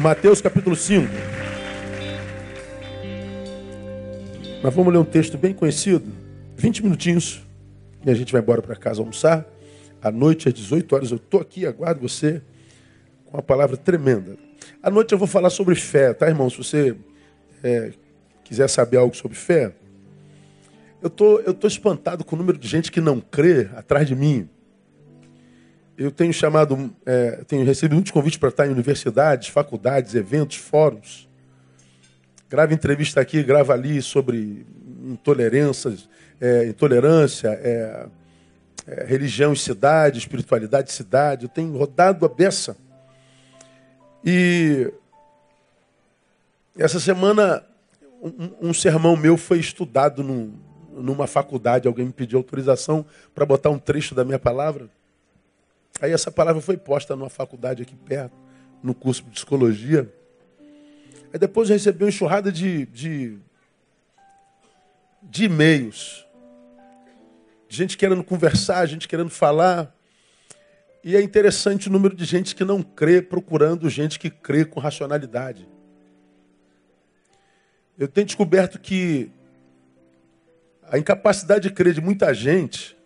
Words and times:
Mateus 0.00 0.40
capítulo 0.40 0.74
5. 0.74 1.06
Nós 4.62 4.74
vamos 4.74 4.90
ler 4.90 4.98
um 4.98 5.04
texto 5.04 5.36
bem 5.36 5.52
conhecido, 5.52 6.10
20 6.56 6.84
minutinhos, 6.84 7.42
e 8.02 8.10
a 8.10 8.14
gente 8.14 8.32
vai 8.32 8.40
embora 8.40 8.62
para 8.62 8.74
casa 8.76 9.02
almoçar. 9.02 9.46
À 10.00 10.10
noite, 10.10 10.48
às 10.48 10.54
18 10.54 10.94
horas, 10.94 11.10
eu 11.10 11.18
estou 11.18 11.38
aqui, 11.38 11.66
aguardo 11.66 12.00
você 12.00 12.40
com 13.26 13.36
uma 13.36 13.42
palavra 13.42 13.76
tremenda. 13.76 14.38
À 14.82 14.90
noite 14.90 15.12
eu 15.12 15.18
vou 15.18 15.28
falar 15.28 15.50
sobre 15.50 15.74
fé, 15.74 16.14
tá, 16.14 16.26
irmão? 16.28 16.48
Se 16.48 16.56
você 16.56 16.96
é, 17.62 17.92
quiser 18.42 18.70
saber 18.70 18.96
algo 18.96 19.14
sobre 19.14 19.36
fé, 19.36 19.74
eu 21.02 21.10
tô, 21.10 21.40
eu 21.40 21.52
tô 21.52 21.66
espantado 21.66 22.24
com 22.24 22.36
o 22.36 22.38
número 22.38 22.56
de 22.56 22.66
gente 22.66 22.90
que 22.90 23.02
não 23.02 23.20
crê 23.20 23.68
atrás 23.76 24.08
de 24.08 24.16
mim. 24.16 24.48
Eu 26.00 26.10
tenho 26.10 26.32
chamado, 26.32 26.90
é, 27.04 27.44
tenho 27.46 27.62
recebido 27.62 27.92
muitos 27.92 28.10
convites 28.10 28.38
para 28.38 28.48
estar 28.48 28.66
em 28.66 28.70
universidades, 28.70 29.48
faculdades, 29.48 30.14
eventos, 30.14 30.56
fóruns. 30.56 31.28
Grava 32.48 32.72
entrevista 32.72 33.20
aqui, 33.20 33.42
grava 33.42 33.74
ali 33.74 34.00
sobre 34.00 34.64
intolerâncias, 35.04 36.08
é, 36.40 36.68
intolerância, 36.68 37.48
é, 37.48 38.06
é, 38.86 39.04
religião 39.04 39.52
e 39.52 39.58
cidade, 39.58 40.18
espiritualidade 40.18 40.88
e 40.88 40.94
cidade. 40.94 41.44
Eu 41.44 41.50
tenho 41.50 41.76
rodado 41.76 42.24
a 42.24 42.28
beça. 42.30 42.78
E 44.24 44.90
essa 46.78 46.98
semana 46.98 47.62
um, 48.22 48.70
um 48.70 48.72
sermão 48.72 49.18
meu 49.18 49.36
foi 49.36 49.58
estudado 49.58 50.24
num, 50.24 50.54
numa 50.94 51.26
faculdade. 51.26 51.86
Alguém 51.86 52.06
me 52.06 52.12
pediu 52.12 52.38
autorização 52.38 53.04
para 53.34 53.44
botar 53.44 53.68
um 53.68 53.78
trecho 53.78 54.14
da 54.14 54.24
minha 54.24 54.38
palavra. 54.38 54.88
Aí 56.00 56.12
essa 56.12 56.30
palavra 56.30 56.60
foi 56.60 56.76
posta 56.76 57.16
numa 57.16 57.30
faculdade 57.30 57.82
aqui 57.82 57.94
perto, 57.94 58.36
no 58.82 58.94
curso 58.94 59.22
de 59.24 59.30
psicologia. 59.30 60.12
Aí 61.32 61.38
depois 61.38 61.70
eu 61.70 61.74
recebi 61.74 62.04
uma 62.04 62.08
enxurrada 62.10 62.52
de, 62.52 62.86
de, 62.86 63.38
de 65.22 65.44
e-mails. 65.44 66.26
Gente 67.68 67.96
querendo 67.96 68.24
conversar, 68.24 68.84
gente 68.86 69.06
querendo 69.08 69.30
falar. 69.30 69.94
E 71.02 71.16
é 71.16 71.22
interessante 71.22 71.88
o 71.88 71.92
número 71.92 72.14
de 72.14 72.24
gente 72.24 72.54
que 72.54 72.64
não 72.64 72.82
crê 72.82 73.22
procurando 73.22 73.88
gente 73.88 74.18
que 74.18 74.28
crê 74.28 74.64
com 74.64 74.80
racionalidade. 74.80 75.66
Eu 77.98 78.08
tenho 78.08 78.26
descoberto 78.26 78.78
que 78.78 79.30
a 80.90 80.98
incapacidade 80.98 81.68
de 81.68 81.74
crer 81.74 81.94
de 81.94 82.00
muita 82.00 82.34
gente 82.34 82.96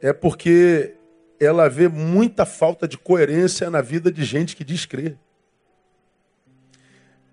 é 0.00 0.12
porque 0.12 0.94
ela 1.40 1.68
vê 1.68 1.88
muita 1.88 2.44
falta 2.44 2.88
de 2.88 2.98
coerência 2.98 3.70
na 3.70 3.80
vida 3.80 4.10
de 4.10 4.24
gente 4.24 4.56
que 4.56 4.64
diz 4.64 4.84
crer. 4.84 5.16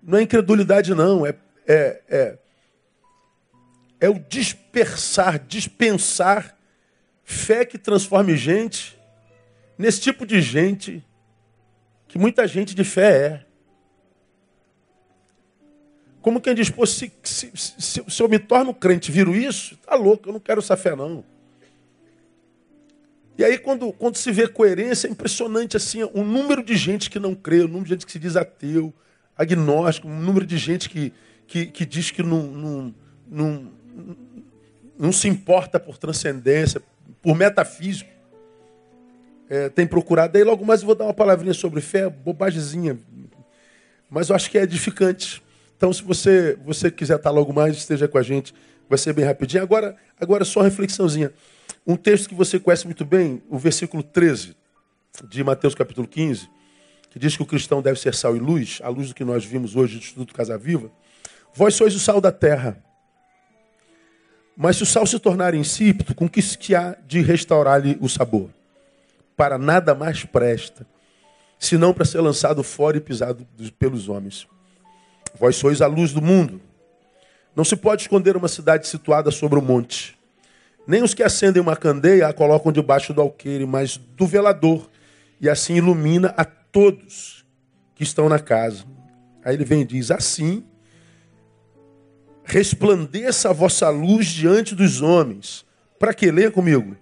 Não 0.02 0.18
é 0.18 0.22
incredulidade, 0.22 0.94
não. 0.94 1.26
É, 1.26 1.34
é, 1.66 2.02
é, 2.08 2.38
é 4.00 4.08
o 4.08 4.18
dispersar, 4.18 5.38
dispensar 5.38 6.56
fé 7.24 7.64
que 7.64 7.76
transforme 7.76 8.36
gente 8.36 8.96
nesse 9.76 10.00
tipo 10.00 10.24
de 10.24 10.40
gente 10.40 11.04
que 12.06 12.18
muita 12.18 12.46
gente 12.46 12.74
de 12.74 12.84
fé 12.84 13.26
é. 13.26 13.46
Como 16.22 16.40
quem 16.40 16.54
diz, 16.54 16.70
pô, 16.70 16.86
se, 16.86 17.12
se, 17.22 17.52
se, 17.54 18.04
se 18.08 18.22
eu 18.22 18.28
me 18.28 18.38
torno 18.38 18.72
crente, 18.72 19.12
viro 19.12 19.34
isso, 19.34 19.76
tá 19.78 19.94
louco, 19.94 20.28
eu 20.28 20.32
não 20.32 20.40
quero 20.40 20.60
essa 20.60 20.76
fé, 20.76 20.94
não. 20.94 21.24
E 23.38 23.44
aí, 23.44 23.58
quando, 23.58 23.92
quando 23.92 24.16
se 24.16 24.32
vê 24.32 24.48
coerência, 24.48 25.08
é 25.08 25.10
impressionante 25.10 25.76
assim, 25.76 26.02
o 26.02 26.24
número 26.24 26.64
de 26.64 26.74
gente 26.76 27.10
que 27.10 27.18
não 27.18 27.34
crê, 27.34 27.60
o 27.60 27.68
número 27.68 27.84
de 27.84 27.90
gente 27.90 28.06
que 28.06 28.12
se 28.12 28.18
diz 28.18 28.34
ateu, 28.34 28.92
agnóstico, 29.36 30.08
um 30.08 30.18
número 30.18 30.46
de 30.46 30.56
gente 30.56 30.88
que, 30.88 31.12
que, 31.46 31.66
que 31.66 31.84
diz 31.84 32.10
que 32.10 32.22
não, 32.22 32.42
não, 32.42 32.94
não, 33.28 33.72
não 34.98 35.12
se 35.12 35.28
importa 35.28 35.78
por 35.78 35.98
transcendência, 35.98 36.80
por 37.20 37.36
metafísico. 37.36 38.10
É, 39.48 39.68
tem 39.68 39.86
procurado. 39.86 40.36
Aí 40.36 40.42
logo 40.42 40.64
mais 40.64 40.80
eu 40.80 40.86
vou 40.86 40.94
dar 40.94 41.04
uma 41.04 41.14
palavrinha 41.14 41.54
sobre 41.54 41.80
fé, 41.80 42.08
bobagemzinha. 42.08 42.98
Mas 44.10 44.28
eu 44.28 44.36
acho 44.36 44.50
que 44.50 44.58
é 44.58 44.62
edificante. 44.62 45.42
Então, 45.76 45.92
se 45.92 46.02
você, 46.02 46.58
você 46.64 46.90
quiser 46.90 47.16
estar 47.16 47.30
logo 47.30 47.52
mais, 47.52 47.76
esteja 47.76 48.08
com 48.08 48.16
a 48.16 48.22
gente. 48.22 48.54
Vai 48.88 48.98
ser 48.98 49.12
bem 49.12 49.24
rapidinho. 49.24 49.62
Agora, 49.62 49.94
agora 50.18 50.44
só 50.44 50.60
uma 50.60 50.68
reflexãozinha. 50.68 51.32
Um 51.86 51.96
texto 51.96 52.28
que 52.28 52.34
você 52.34 52.58
conhece 52.58 52.84
muito 52.84 53.04
bem, 53.04 53.42
o 53.48 53.58
versículo 53.58 54.02
13 54.02 54.56
de 55.28 55.44
Mateus 55.44 55.74
capítulo 55.74 56.06
15 56.06 56.56
que 57.16 57.20
diz 57.20 57.34
que 57.34 57.42
o 57.42 57.46
cristão 57.46 57.80
deve 57.80 57.98
ser 57.98 58.14
sal 58.14 58.36
e 58.36 58.38
luz, 58.38 58.78
à 58.82 58.90
luz 58.90 59.08
do 59.08 59.14
que 59.14 59.24
nós 59.24 59.42
vimos 59.42 59.74
hoje 59.74 59.94
do 59.94 60.00
Instituto 60.00 60.34
Casa 60.34 60.58
Viva, 60.58 60.90
vós 61.54 61.74
sois 61.74 61.94
o 61.94 61.98
sal 61.98 62.20
da 62.20 62.30
terra. 62.30 62.76
Mas 64.54 64.76
se 64.76 64.82
o 64.82 64.86
sal 64.86 65.06
se 65.06 65.18
tornar 65.18 65.54
insípido, 65.54 66.14
com 66.14 66.28
que 66.28 66.42
se 66.42 66.74
há 66.74 66.94
de 67.06 67.22
restaurar-lhe 67.22 67.96
o 68.02 68.08
sabor? 68.08 68.50
Para 69.34 69.56
nada 69.56 69.94
mais 69.94 70.26
presta, 70.26 70.86
senão 71.58 71.94
para 71.94 72.04
ser 72.04 72.20
lançado 72.20 72.62
fora 72.62 72.98
e 72.98 73.00
pisado 73.00 73.46
pelos 73.78 74.10
homens. 74.10 74.46
Vós 75.40 75.56
sois 75.56 75.80
a 75.80 75.86
luz 75.86 76.12
do 76.12 76.20
mundo. 76.20 76.60
Não 77.54 77.64
se 77.64 77.76
pode 77.76 78.02
esconder 78.02 78.36
uma 78.36 78.48
cidade 78.48 78.86
situada 78.86 79.30
sobre 79.30 79.58
um 79.58 79.62
monte. 79.62 80.18
Nem 80.86 81.02
os 81.02 81.14
que 81.14 81.22
acendem 81.22 81.60
uma 81.60 81.76
candeia 81.76 82.28
a 82.28 82.32
colocam 82.32 82.70
debaixo 82.70 83.12
do 83.12 83.20
alqueire, 83.20 83.66
mas 83.66 83.96
do 83.96 84.26
velador, 84.26 84.88
e 85.40 85.48
assim 85.48 85.76
ilumina 85.76 86.32
a 86.36 86.44
todos 86.44 87.44
que 87.94 88.02
estão 88.02 88.28
na 88.28 88.38
casa. 88.38 88.84
Aí 89.44 89.54
ele 89.54 89.64
vem 89.64 89.80
e 89.80 89.84
diz: 89.84 90.10
Assim 90.10 90.64
resplandeça 92.46 93.50
a 93.50 93.52
vossa 93.52 93.88
luz 93.90 94.26
diante 94.28 94.74
dos 94.74 95.02
homens. 95.02 95.66
Para 95.98 96.14
que 96.14 96.30
leia 96.30 96.50
comigo? 96.50 96.96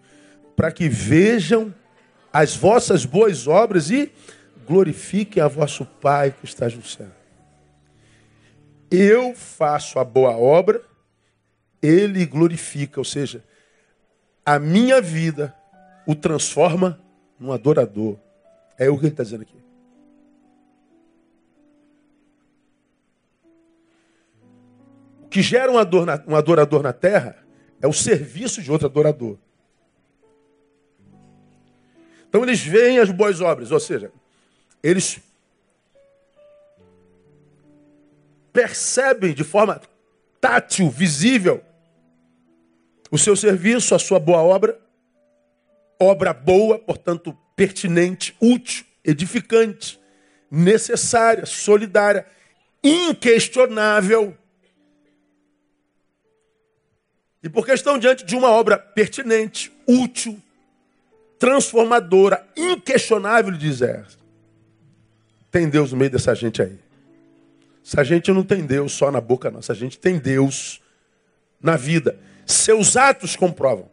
Para 0.56 0.72
que 0.72 0.88
vejam 0.88 1.74
as 2.32 2.56
vossas 2.56 3.04
boas 3.04 3.46
obras 3.46 3.90
e 3.90 4.10
glorifiquem 4.66 5.42
a 5.42 5.48
vosso 5.48 5.84
Pai 5.84 6.34
que 6.38 6.46
está 6.46 6.66
no 6.68 6.84
céu. 6.84 7.10
Eu 8.90 9.34
faço 9.34 9.98
a 9.98 10.04
boa 10.04 10.36
obra, 10.36 10.80
ele 11.82 12.24
glorifica, 12.24 13.00
ou 13.00 13.04
seja, 13.04 13.44
a 14.44 14.58
minha 14.58 15.00
vida 15.00 15.54
o 16.06 16.14
transforma 16.14 17.00
num 17.38 17.52
adorador. 17.52 18.18
É 18.78 18.90
o 18.90 18.98
que 18.98 19.04
ele 19.04 19.12
está 19.12 19.22
dizendo 19.22 19.42
aqui. 19.42 19.64
que 25.34 25.42
gera 25.42 25.72
um, 25.72 25.74
um 26.28 26.36
adorador 26.36 26.80
na 26.80 26.92
terra 26.92 27.36
é 27.82 27.88
o 27.88 27.92
serviço 27.92 28.62
de 28.62 28.70
outro 28.70 28.86
adorador. 28.86 29.36
Então 32.28 32.44
eles 32.44 32.60
veem 32.60 33.00
as 33.00 33.10
boas 33.10 33.40
obras, 33.40 33.72
ou 33.72 33.80
seja, 33.80 34.12
eles 34.80 35.18
percebem 38.52 39.34
de 39.34 39.42
forma 39.42 39.80
tátil, 40.40 40.88
visível, 40.88 41.60
o 43.14 43.18
seu 43.18 43.36
serviço, 43.36 43.94
a 43.94 43.98
sua 44.00 44.18
boa 44.18 44.42
obra, 44.42 44.76
obra 46.00 46.32
boa, 46.32 46.80
portanto, 46.80 47.32
pertinente, 47.54 48.36
útil, 48.40 48.84
edificante, 49.04 50.00
necessária, 50.50 51.46
solidária, 51.46 52.26
inquestionável. 52.82 54.36
E 57.40 57.48
porque 57.48 57.70
estão 57.70 58.00
diante 58.00 58.24
de 58.24 58.34
uma 58.34 58.48
obra 58.48 58.76
pertinente, 58.76 59.70
útil, 59.86 60.42
transformadora, 61.38 62.44
inquestionável, 62.56 63.52
diz 63.52 63.80
essa. 63.80 64.18
Tem 65.52 65.68
Deus 65.68 65.92
no 65.92 65.98
meio 65.98 66.10
dessa 66.10 66.34
gente 66.34 66.60
aí. 66.60 66.80
Essa 67.86 68.02
gente 68.02 68.32
não 68.32 68.42
tem 68.42 68.66
Deus 68.66 68.90
só 68.92 69.12
na 69.12 69.20
boca, 69.20 69.52
não. 69.52 69.60
Essa 69.60 69.72
gente 69.72 70.00
tem 70.00 70.18
Deus 70.18 70.82
na 71.62 71.76
vida. 71.76 72.18
Seus 72.46 72.96
atos 72.96 73.36
comprovam. 73.36 73.90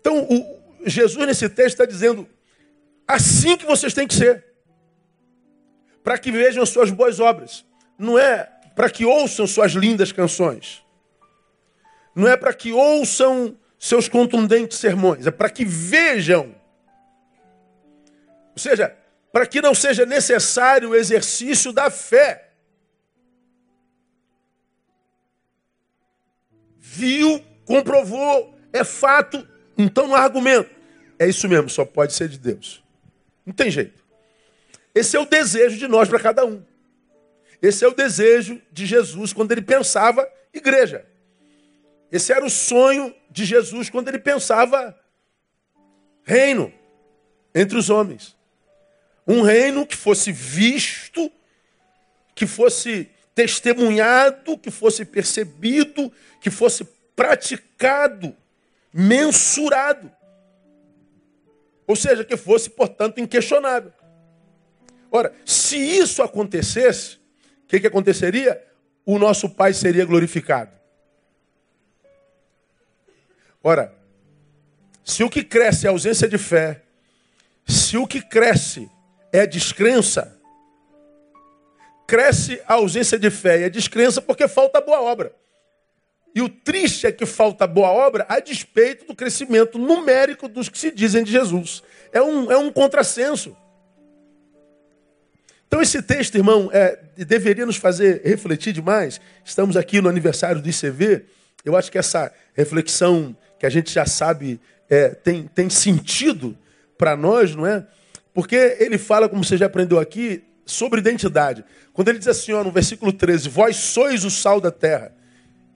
Então, 0.00 0.24
o, 0.24 0.56
Jesus 0.86 1.26
nesse 1.26 1.48
texto 1.48 1.74
está 1.74 1.84
dizendo: 1.84 2.28
assim 3.06 3.56
que 3.56 3.66
vocês 3.66 3.92
têm 3.92 4.06
que 4.06 4.14
ser, 4.14 4.44
para 6.02 6.16
que 6.18 6.30
vejam 6.30 6.62
as 6.62 6.68
suas 6.68 6.90
boas 6.90 7.18
obras. 7.18 7.64
Não 7.98 8.18
é 8.18 8.48
para 8.74 8.88
que 8.90 9.04
ouçam 9.04 9.46
suas 9.46 9.72
lindas 9.72 10.12
canções. 10.12 10.84
Não 12.14 12.28
é 12.28 12.36
para 12.36 12.52
que 12.52 12.72
ouçam 12.72 13.56
seus 13.78 14.08
contundentes 14.08 14.78
sermões, 14.78 15.26
é 15.26 15.30
para 15.30 15.50
que 15.50 15.64
vejam. 15.64 16.54
Ou 18.52 18.58
seja, 18.58 18.96
para 19.32 19.46
que 19.46 19.60
não 19.60 19.74
seja 19.74 20.06
necessário 20.06 20.90
o 20.90 20.94
exercício 20.94 21.72
da 21.72 21.90
fé. 21.90 22.45
Viu, 26.96 27.44
comprovou, 27.66 28.58
é 28.72 28.82
fato, 28.82 29.46
então 29.76 30.08
não 30.08 30.16
há 30.16 30.20
argumento. 30.20 30.70
É 31.18 31.28
isso 31.28 31.46
mesmo, 31.46 31.68
só 31.68 31.84
pode 31.84 32.14
ser 32.14 32.26
de 32.26 32.38
Deus. 32.38 32.82
Não 33.44 33.52
tem 33.52 33.70
jeito. 33.70 34.02
Esse 34.94 35.14
é 35.14 35.20
o 35.20 35.26
desejo 35.26 35.76
de 35.76 35.86
nós 35.86 36.08
para 36.08 36.18
cada 36.18 36.46
um. 36.46 36.64
Esse 37.60 37.84
é 37.84 37.88
o 37.88 37.94
desejo 37.94 38.60
de 38.72 38.86
Jesus 38.86 39.34
quando 39.34 39.52
ele 39.52 39.60
pensava 39.60 40.26
igreja. 40.54 41.04
Esse 42.10 42.32
era 42.32 42.44
o 42.44 42.50
sonho 42.50 43.14
de 43.30 43.44
Jesus 43.44 43.90
quando 43.90 44.08
ele 44.08 44.18
pensava 44.18 44.98
reino 46.24 46.72
entre 47.54 47.76
os 47.76 47.90
homens. 47.90 48.34
Um 49.28 49.42
reino 49.42 49.86
que 49.86 49.96
fosse 49.96 50.32
visto, 50.32 51.30
que 52.34 52.46
fosse 52.46 53.10
testemunhado, 53.36 54.56
que 54.56 54.70
fosse 54.70 55.04
percebido, 55.04 56.10
que 56.40 56.50
fosse 56.50 56.84
praticado, 57.14 58.34
mensurado. 58.90 60.10
Ou 61.86 61.94
seja, 61.94 62.24
que 62.24 62.36
fosse, 62.36 62.70
portanto, 62.70 63.20
inquestionável. 63.20 63.92
Ora, 65.12 65.34
se 65.44 65.76
isso 65.76 66.22
acontecesse, 66.22 67.16
o 67.64 67.66
que, 67.68 67.78
que 67.78 67.86
aconteceria? 67.86 68.64
O 69.04 69.18
nosso 69.18 69.50
Pai 69.50 69.74
seria 69.74 70.06
glorificado. 70.06 70.72
Ora, 73.62 73.94
se 75.04 75.22
o 75.22 75.28
que 75.28 75.44
cresce 75.44 75.86
é 75.86 75.90
ausência 75.90 76.26
de 76.26 76.38
fé, 76.38 76.82
se 77.66 77.98
o 77.98 78.06
que 78.06 78.22
cresce 78.22 78.90
é 79.30 79.46
descrença, 79.46 80.35
cresce 82.06 82.60
a 82.66 82.74
ausência 82.74 83.18
de 83.18 83.30
fé 83.30 83.60
e 83.60 83.64
a 83.64 83.68
descrença 83.68 84.22
porque 84.22 84.46
falta 84.46 84.80
boa 84.80 85.00
obra. 85.00 85.32
E 86.34 86.42
o 86.42 86.48
triste 86.48 87.06
é 87.06 87.12
que 87.12 87.24
falta 87.24 87.66
boa 87.66 87.90
obra 87.90 88.26
a 88.28 88.38
despeito 88.40 89.06
do 89.06 89.14
crescimento 89.14 89.78
numérico 89.78 90.48
dos 90.48 90.68
que 90.68 90.78
se 90.78 90.90
dizem 90.90 91.24
de 91.24 91.32
Jesus. 91.32 91.82
É 92.12 92.20
um, 92.20 92.52
é 92.52 92.56
um 92.58 92.70
contrassenso. 92.70 93.56
Então, 95.66 95.82
esse 95.82 96.00
texto, 96.02 96.36
irmão, 96.36 96.70
é, 96.72 96.98
deveria 97.16 97.66
nos 97.66 97.76
fazer 97.76 98.22
refletir 98.22 98.72
demais. 98.72 99.20
Estamos 99.44 99.76
aqui 99.76 100.00
no 100.00 100.08
aniversário 100.08 100.60
do 100.60 100.68
ICV. 100.68 101.24
Eu 101.64 101.74
acho 101.74 101.90
que 101.90 101.98
essa 101.98 102.32
reflexão 102.54 103.36
que 103.58 103.66
a 103.66 103.70
gente 103.70 103.90
já 103.90 104.06
sabe 104.06 104.60
é, 104.88 105.08
tem, 105.08 105.48
tem 105.48 105.68
sentido 105.68 106.56
para 106.96 107.16
nós, 107.16 107.54
não 107.54 107.66
é? 107.66 107.84
Porque 108.32 108.76
ele 108.78 108.98
fala, 108.98 109.28
como 109.28 109.42
você 109.42 109.56
já 109.56 109.66
aprendeu 109.66 109.98
aqui, 109.98 110.44
sobre 110.66 111.00
identidade. 111.00 111.64
Quando 111.94 112.08
ele 112.08 112.18
diz 112.18 112.28
assim, 112.28 112.52
ó, 112.52 112.62
no 112.62 112.70
versículo 112.70 113.12
13: 113.12 113.48
Vós 113.48 113.76
sois 113.76 114.24
o 114.24 114.30
sal 114.30 114.60
da 114.60 114.70
terra. 114.70 115.14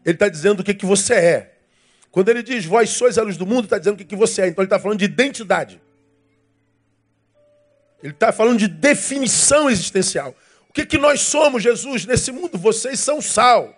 Ele 0.05 0.15
está 0.15 0.29
dizendo 0.29 0.61
o 0.61 0.65
que, 0.65 0.75
que 0.75 0.85
você 0.85 1.15
é. 1.15 1.55
Quando 2.11 2.29
ele 2.29 2.43
diz 2.43 2.65
vós 2.65 2.91
sois 2.91 3.17
a 3.19 3.23
luz 3.23 3.37
do 3.37 3.47
mundo, 3.47 3.65
está 3.65 3.79
dizendo 3.79 3.95
o 3.95 3.99
que, 3.99 4.05
que 4.05 4.17
você 4.17 4.43
é. 4.43 4.49
Então 4.49 4.63
ele 4.63 4.67
está 4.67 4.79
falando 4.79 4.99
de 4.99 5.05
identidade. 5.05 5.81
Ele 8.03 8.13
está 8.13 8.33
falando 8.33 8.59
de 8.59 8.67
definição 8.67 9.71
existencial. 9.71 10.35
O 10.69 10.73
que, 10.73 10.87
que 10.87 10.99
nós 10.99 11.21
somos, 11.21 11.63
Jesus, 11.63 12.07
nesse 12.07 12.33
mundo? 12.33 12.59
Vocês 12.59 12.99
são 12.99 13.21
sal. 13.21 13.77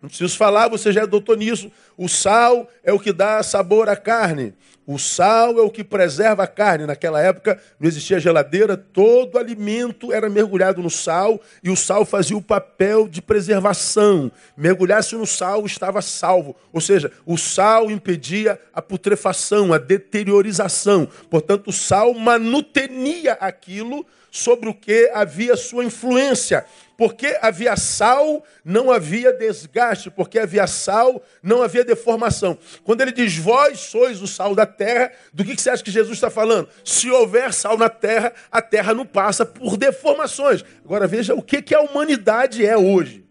Não 0.00 0.08
preciso 0.08 0.36
falar, 0.36 0.68
você 0.68 0.92
já 0.92 1.02
é 1.02 1.06
doutor 1.06 1.36
nisso. 1.36 1.70
O 1.96 2.08
sal 2.08 2.70
é 2.84 2.92
o 2.92 3.00
que 3.00 3.12
dá 3.12 3.42
sabor 3.42 3.88
à 3.88 3.96
carne. 3.96 4.54
O 4.86 4.98
sal 4.98 5.58
é 5.58 5.62
o 5.62 5.70
que 5.70 5.82
preserva 5.82 6.44
a 6.44 6.46
carne. 6.46 6.86
Naquela 6.86 7.20
época 7.20 7.60
não 7.80 7.88
existia 7.88 8.20
geladeira, 8.20 8.76
todo 8.76 9.36
alimento 9.36 10.12
era 10.12 10.30
mergulhado 10.30 10.80
no 10.80 10.90
sal 10.90 11.40
e 11.62 11.68
o 11.70 11.76
sal 11.76 12.04
fazia 12.04 12.36
o 12.36 12.42
papel 12.42 13.08
de 13.08 13.20
preservação. 13.20 14.30
Mergulhasse 14.56 15.16
no 15.16 15.26
sal, 15.26 15.66
estava 15.66 16.00
salvo. 16.00 16.54
Ou 16.72 16.80
seja, 16.80 17.10
o 17.24 17.36
sal 17.36 17.90
impedia 17.90 18.60
a 18.72 18.80
putrefação, 18.80 19.72
a 19.72 19.78
deteriorização. 19.78 21.08
Portanto, 21.28 21.68
o 21.68 21.72
sal 21.72 22.14
manutenia 22.14 23.32
aquilo 23.32 24.06
sobre 24.30 24.68
o 24.68 24.74
que 24.74 25.10
havia 25.14 25.56
sua 25.56 25.84
influência. 25.84 26.64
Porque 26.96 27.38
havia 27.42 27.76
sal, 27.76 28.42
não 28.64 28.90
havia 28.90 29.32
desgaste, 29.32 30.10
porque 30.10 30.38
havia 30.38 30.66
sal, 30.66 31.22
não 31.42 31.62
havia 31.62 31.84
deformação. 31.84 32.56
Quando 32.82 33.02
ele 33.02 33.12
diz, 33.12 33.36
vós 33.36 33.80
sois 33.80 34.22
o 34.22 34.26
sal 34.26 34.54
da 34.54 34.64
terra, 34.64 35.12
do 35.32 35.44
que 35.44 35.56
você 35.56 35.68
acha 35.68 35.84
que 35.84 35.90
Jesus 35.90 36.16
está 36.16 36.30
falando? 36.30 36.68
Se 36.84 37.10
houver 37.10 37.52
sal 37.52 37.76
na 37.76 37.90
terra, 37.90 38.32
a 38.50 38.62
terra 38.62 38.94
não 38.94 39.04
passa 39.04 39.44
por 39.44 39.76
deformações. 39.76 40.64
Agora 40.84 41.06
veja 41.06 41.34
o 41.34 41.42
que, 41.42 41.60
que 41.60 41.74
a 41.74 41.80
humanidade 41.82 42.64
é 42.64 42.76
hoje. 42.76 43.26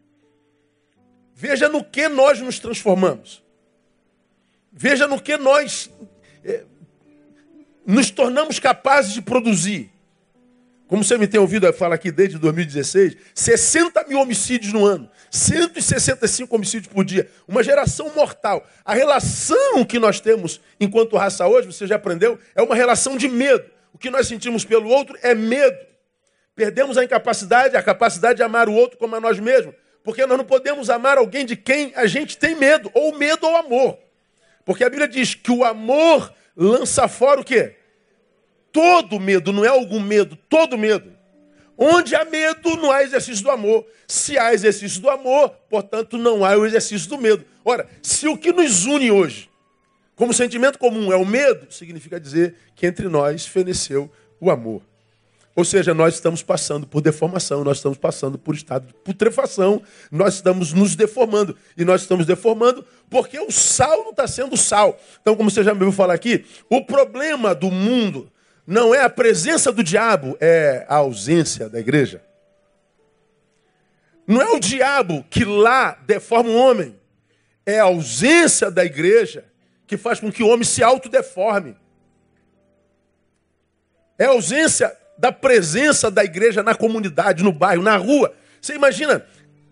Veja 1.33 1.67
no 1.67 1.83
que 1.83 2.07
nós 2.07 2.39
nos 2.39 2.59
transformamos. 2.59 3.43
Veja 4.71 5.07
no 5.07 5.19
que 5.19 5.37
nós 5.37 5.89
eh, 6.43 6.63
nos 7.85 8.11
tornamos 8.11 8.59
capazes 8.59 9.13
de 9.13 9.21
produzir. 9.21 9.94
Como 10.87 11.03
você 11.03 11.17
me 11.17 11.27
tem 11.27 11.39
ouvido 11.39 11.71
falar 11.73 11.95
aqui 11.95 12.11
desde 12.11 12.37
2016, 12.37 13.17
60 13.33 14.03
mil 14.07 14.19
homicídios 14.19 14.71
no 14.71 14.85
ano, 14.85 15.09
165 15.31 16.55
homicídios 16.55 16.93
por 16.93 17.03
dia, 17.03 17.27
uma 17.47 17.63
geração 17.63 18.11
mortal. 18.15 18.67
A 18.83 18.93
relação 18.93 19.83
que 19.83 19.97
nós 19.97 20.19
temos 20.19 20.61
enquanto 20.79 21.17
raça 21.17 21.47
hoje, 21.47 21.67
você 21.67 21.87
já 21.87 21.95
aprendeu, 21.95 22.37
é 22.53 22.61
uma 22.61 22.75
relação 22.75 23.17
de 23.17 23.27
medo. 23.27 23.65
O 23.93 23.97
que 23.97 24.11
nós 24.11 24.27
sentimos 24.27 24.63
pelo 24.63 24.87
outro 24.89 25.17
é 25.23 25.33
medo. 25.33 25.77
Perdemos 26.55 26.97
a 26.97 27.03
incapacidade, 27.03 27.75
a 27.75 27.81
capacidade 27.81 28.37
de 28.37 28.43
amar 28.43 28.69
o 28.69 28.73
outro 28.73 28.97
como 28.97 29.15
a 29.15 29.19
nós 29.19 29.39
mesmos, 29.39 29.73
porque 30.03 30.25
nós 30.25 30.37
não 30.37 30.45
podemos 30.45 30.89
amar 30.91 31.17
alguém 31.17 31.45
de 31.45 31.55
quem 31.55 31.93
a 31.95 32.05
gente 32.05 32.37
tem 32.37 32.55
medo, 32.55 32.91
ou 32.93 33.17
medo 33.17 33.47
ou 33.47 33.57
amor. 33.57 33.97
Porque 34.63 34.83
a 34.83 34.89
Bíblia 34.89 35.07
diz 35.07 35.33
que 35.33 35.51
o 35.51 35.63
amor 35.63 36.31
lança 36.55 37.07
fora 37.07 37.41
o 37.41 37.43
quê? 37.43 37.75
Todo 38.75 39.21
medo, 39.21 39.53
não 39.53 39.63
é 39.63 39.69
algum 39.69 40.01
medo, 40.01 40.37
todo 40.49 40.77
medo. 40.77 41.13
Onde 41.77 42.13
há 42.13 42.25
medo, 42.25 42.75
não 42.75 42.91
há 42.91 43.03
exercício 43.03 43.41
do 43.41 43.49
amor. 43.49 43.85
Se 44.05 44.37
há 44.37 44.53
exercício 44.53 45.01
do 45.01 45.09
amor, 45.09 45.49
portanto, 45.69 46.17
não 46.17 46.43
há 46.43 46.57
o 46.57 46.65
exercício 46.65 47.07
do 47.07 47.17
medo. 47.17 47.45
Ora, 47.63 47.87
se 48.01 48.27
o 48.27 48.37
que 48.37 48.51
nos 48.51 48.85
une 48.85 49.09
hoje, 49.09 49.49
como 50.13 50.33
sentimento 50.33 50.77
comum, 50.77 51.09
é 51.13 51.15
o 51.15 51.25
medo, 51.25 51.71
significa 51.71 52.19
dizer 52.19 52.55
que 52.75 52.85
entre 52.85 53.07
nós 53.07 53.47
feneceu 53.47 54.11
o 54.41 54.51
amor. 54.51 54.81
Ou 55.55 55.63
seja, 55.63 55.93
nós 55.93 56.15
estamos 56.15 56.43
passando 56.43 56.85
por 56.85 56.99
deformação, 56.99 57.63
nós 57.63 57.77
estamos 57.77 57.97
passando 57.97 58.37
por 58.37 58.55
estado 58.55 58.87
de 58.87 58.93
putrefação, 58.93 59.81
nós 60.11 60.35
estamos 60.35 60.73
nos 60.73 60.97
deformando. 60.97 61.55
E 61.77 61.85
nós 61.85 62.01
estamos 62.01 62.25
deformando 62.25 62.85
porque 63.09 63.39
o 63.39 63.49
sal 63.49 64.03
não 64.03 64.09
está 64.09 64.27
sendo 64.27 64.57
sal. 64.57 64.99
Então, 65.21 65.33
como 65.33 65.49
você 65.49 65.63
já 65.63 65.73
me 65.73 65.79
ouviu 65.79 65.95
falar 65.95 66.13
aqui, 66.13 66.43
o 66.69 66.83
problema 66.83 67.55
do 67.55 67.71
mundo 67.71 68.29
não 68.65 68.95
é 68.95 69.01
a 69.01 69.09
presença 69.09 69.71
do 69.71 69.83
diabo, 69.83 70.37
é 70.39 70.85
a 70.89 70.95
ausência 70.95 71.69
da 71.69 71.79
igreja. 71.79 72.23
Não 74.25 74.41
é 74.41 74.49
o 74.51 74.59
diabo 74.59 75.23
que 75.29 75.45
lá 75.45 75.99
deforma 76.05 76.49
o 76.49 76.55
homem, 76.55 76.99
é 77.65 77.79
a 77.79 77.83
ausência 77.83 78.71
da 78.71 78.83
igreja 78.83 79.45
que 79.85 79.97
faz 79.97 80.19
com 80.19 80.31
que 80.31 80.41
o 80.41 80.47
homem 80.47 80.63
se 80.63 80.81
autodeforme. 80.81 81.77
É 84.17 84.25
a 84.25 84.29
ausência 84.29 84.95
da 85.17 85.31
presença 85.31 86.09
da 86.09 86.23
igreja 86.23 86.63
na 86.63 86.73
comunidade, 86.73 87.43
no 87.43 87.51
bairro, 87.51 87.83
na 87.83 87.97
rua. 87.97 88.33
Você 88.59 88.73
imagina 88.73 89.25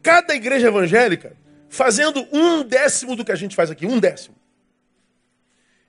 cada 0.03 0.35
igreja 0.35 0.67
evangélica 0.67 1.35
fazendo 1.67 2.27
um 2.31 2.63
décimo 2.63 3.15
do 3.15 3.25
que 3.25 3.31
a 3.31 3.35
gente 3.35 3.55
faz 3.55 3.71
aqui, 3.71 3.87
um 3.87 3.99
décimo. 3.99 4.35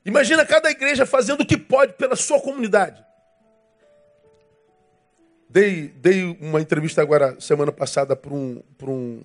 Imagina 0.05 0.45
cada 0.45 0.71
igreja 0.71 1.07
fazendo 1.07 1.41
o 1.41 1.47
que 1.47 1.57
pode 1.57 1.95
pela 1.95 2.15
sua 2.15 2.41
comunidade. 2.41 3.03
Dei, 5.49 5.89
dei 5.89 6.37
uma 6.41 6.61
entrevista 6.61 7.01
agora, 7.01 7.41
semana 7.41 7.71
passada, 7.71 8.15
para 8.17 8.35
um, 8.35 8.63
um, 8.83 9.23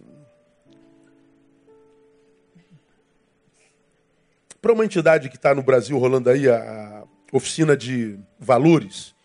para 4.61 4.71
uma 4.71 4.85
entidade 4.85 5.27
que 5.27 5.35
está 5.35 5.55
no 5.55 5.63
Brasil 5.63 5.97
rolando 5.97 6.29
aí, 6.29 6.47
a 6.47 7.03
oficina 7.33 7.75
de 7.75 8.19
valores. 8.39 9.15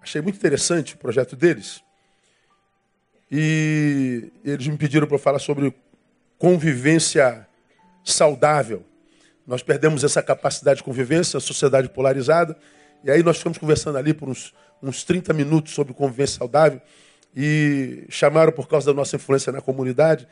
Achei 0.00 0.20
muito 0.20 0.36
interessante 0.36 0.94
o 0.94 0.98
projeto 0.98 1.36
deles. 1.36 1.82
E 3.30 4.32
eles 4.42 4.66
me 4.66 4.78
pediram 4.78 5.06
para 5.06 5.18
falar 5.18 5.38
sobre 5.38 5.74
convivência 6.38 7.46
saudável. 8.02 8.87
Nós 9.48 9.62
perdemos 9.62 10.04
essa 10.04 10.22
capacidade 10.22 10.76
de 10.76 10.84
convivência, 10.84 11.38
a 11.38 11.40
sociedade 11.40 11.88
polarizada. 11.88 12.54
E 13.02 13.10
aí 13.10 13.22
nós 13.22 13.38
ficamos 13.38 13.56
conversando 13.56 13.96
ali 13.96 14.12
por 14.12 14.28
uns, 14.28 14.52
uns 14.82 15.04
30 15.04 15.32
minutos 15.32 15.72
sobre 15.72 15.94
convivência 15.94 16.36
saudável. 16.36 16.82
E 17.34 18.04
chamaram 18.10 18.52
por 18.52 18.68
causa 18.68 18.88
da 18.88 18.92
nossa 18.92 19.16
influência 19.16 19.50
na 19.50 19.62
comunidade. 19.62 20.28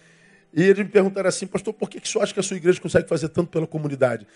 E 0.52 0.62
eles 0.62 0.84
me 0.84 0.90
perguntaram 0.90 1.30
assim, 1.30 1.46
pastor, 1.46 1.72
por 1.72 1.88
que, 1.88 1.98
que 1.98 2.06
o 2.06 2.10
senhor 2.10 2.24
acha 2.24 2.34
que 2.34 2.40
a 2.40 2.42
sua 2.42 2.58
igreja 2.58 2.78
consegue 2.78 3.08
fazer 3.08 3.30
tanto 3.30 3.48
pela 3.48 3.66
comunidade? 3.66 4.26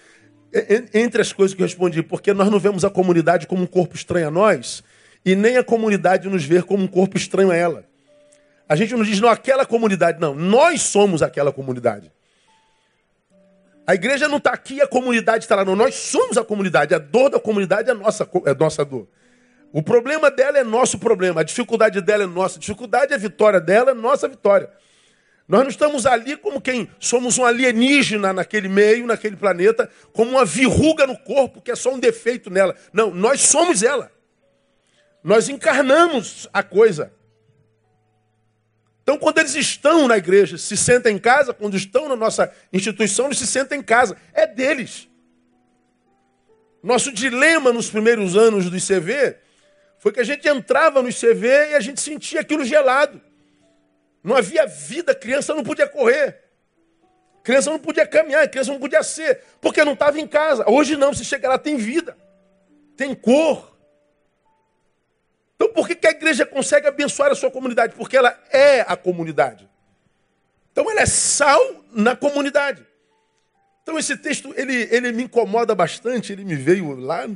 Entre 0.95 1.21
as 1.21 1.31
coisas 1.31 1.55
que 1.55 1.61
eu 1.61 1.67
respondi, 1.67 2.03
porque 2.03 2.33
nós 2.33 2.51
não 2.51 2.59
vemos 2.59 2.83
a 2.83 2.89
comunidade 2.89 3.47
como 3.47 3.63
um 3.63 3.67
corpo 3.67 3.95
estranho 3.95 4.29
a 4.29 4.31
nós, 4.31 4.83
e 5.23 5.37
nem 5.37 5.59
a 5.59 5.63
comunidade 5.63 6.27
nos 6.27 6.43
ver 6.43 6.63
como 6.63 6.83
um 6.83 6.89
corpo 6.89 7.19
estranho 7.19 7.51
a 7.51 7.55
ela. 7.55 7.85
A 8.67 8.75
gente 8.77 8.95
não 8.95 9.03
diz, 9.03 9.21
não, 9.21 9.29
aquela 9.29 9.67
comunidade, 9.67 10.19
não. 10.19 10.35
Nós 10.35 10.81
somos 10.81 11.23
aquela 11.23 11.53
comunidade. 11.53 12.11
A 13.87 13.95
igreja 13.95 14.29
não 14.29 14.39
está 14.39 14.53
aqui, 14.53 14.81
a 14.81 14.87
comunidade 14.87 15.45
está 15.45 15.57
lá. 15.57 15.65
Não, 15.65 15.75
nós 15.75 15.95
somos 15.95 16.37
a 16.39 16.45
comunidade. 16.45 16.95
A 16.95 16.99
dor 16.99 17.31
da 17.31 17.41
comunidade 17.41 17.91
é 17.91 17.95
nossa, 17.95 18.29
é 18.47 18.55
nossa 18.55 18.85
dor. 18.85 19.09
O 19.73 19.83
problema 19.83 20.31
dela 20.31 20.59
é 20.59 20.65
nosso 20.65 20.99
problema, 20.99 21.43
a 21.43 21.45
dificuldade 21.45 22.01
dela 22.01 22.25
é 22.25 22.27
nossa, 22.27 22.59
a 22.59 22.61
dificuldade 22.61 23.13
é 23.13 23.15
a 23.15 23.19
vitória 23.19 23.61
dela, 23.61 23.93
é 23.93 23.95
nossa 23.95 24.27
vitória. 24.27 24.69
Nós 25.47 25.63
não 25.63 25.69
estamos 25.69 26.07
ali 26.07 26.37
como 26.37 26.61
quem 26.61 26.89
somos 26.99 27.39
um 27.39 27.45
alienígena 27.45 28.33
naquele 28.33 28.69
meio, 28.69 29.07
naquele 29.07 29.37
planeta, 29.37 29.89
como 30.13 30.33
uma 30.33 30.45
verruga 30.45 31.07
no 31.07 31.17
corpo 31.19 31.61
que 31.61 31.71
é 31.71 31.77
só 31.77 31.93
um 31.95 31.99
defeito 31.99 32.51
nela. 32.51 32.75
Não, 32.93 33.13
nós 33.13 33.41
somos 33.43 33.83
ela. 33.83 34.13
Nós 35.23 35.49
encarnamos 35.49 36.49
a 36.53 36.63
coisa. 36.63 37.13
Então, 39.11 39.19
quando 39.19 39.39
eles 39.39 39.57
estão 39.57 40.07
na 40.07 40.17
igreja, 40.17 40.57
se 40.57 40.77
sentem 40.77 41.17
em 41.17 41.19
casa, 41.19 41.53
quando 41.53 41.77
estão 41.77 42.09
na 42.09 42.15
nossa 42.15 42.55
instituição, 42.73 43.27
eles 43.27 43.39
se 43.39 43.47
sentem 43.49 43.81
em 43.81 43.83
casa. 43.83 44.17
É 44.33 44.47
deles. 44.47 45.09
Nosso 46.81 47.11
dilema 47.11 47.73
nos 47.73 47.91
primeiros 47.91 48.37
anos 48.37 48.71
do 48.71 48.77
ICV 48.77 49.35
foi 49.99 50.13
que 50.13 50.21
a 50.21 50.25
gente 50.25 50.49
entrava 50.49 51.03
no 51.03 51.09
ICV 51.09 51.49
e 51.71 51.75
a 51.75 51.81
gente 51.81 52.01
sentia 52.01 52.41
aquilo 52.41 52.65
gelado. 52.65 53.21
Não 54.23 54.37
havia 54.37 54.65
vida, 54.65 55.13
criança 55.13 55.57
não 55.57 55.65
podia 55.65 55.89
correr. 55.89 56.45
Criança 57.43 57.69
não 57.69 57.81
podia 57.81 58.07
caminhar, 58.07 58.49
criança 58.49 58.71
não 58.71 58.79
podia 58.79 59.03
ser, 59.03 59.41
porque 59.61 59.83
não 59.83 59.95
estava 59.95 60.21
em 60.21 60.27
casa. 60.29 60.71
Hoje 60.71 60.97
não, 60.97 61.13
se 61.13 61.25
chega 61.25 61.49
lá 61.49 61.59
tem 61.59 61.77
vida, 61.77 62.17
tem 62.97 63.13
cor. 63.13 63.70
Então 65.61 65.75
por 65.75 65.87
que, 65.87 65.95
que 65.95 66.07
a 66.07 66.11
igreja 66.11 66.47
consegue 66.47 66.87
abençoar 66.87 67.31
a 67.31 67.35
sua 67.35 67.51
comunidade? 67.51 67.95
Porque 67.95 68.17
ela 68.17 68.35
é 68.51 68.81
a 68.81 68.97
comunidade. 68.97 69.69
Então 70.73 70.91
ela 70.91 71.03
é 71.03 71.07
sal 71.07 71.85
na 71.93 72.17
comunidade. 72.17 72.83
Então 73.83 73.99
esse 73.99 74.17
texto, 74.17 74.55
ele, 74.57 74.89
ele 74.91 75.13
me 75.13 75.25
incomoda 75.25 75.75
bastante, 75.75 76.33
ele 76.33 76.47
me 76.47 76.57
veio 76.57 76.95
lá 76.95 77.29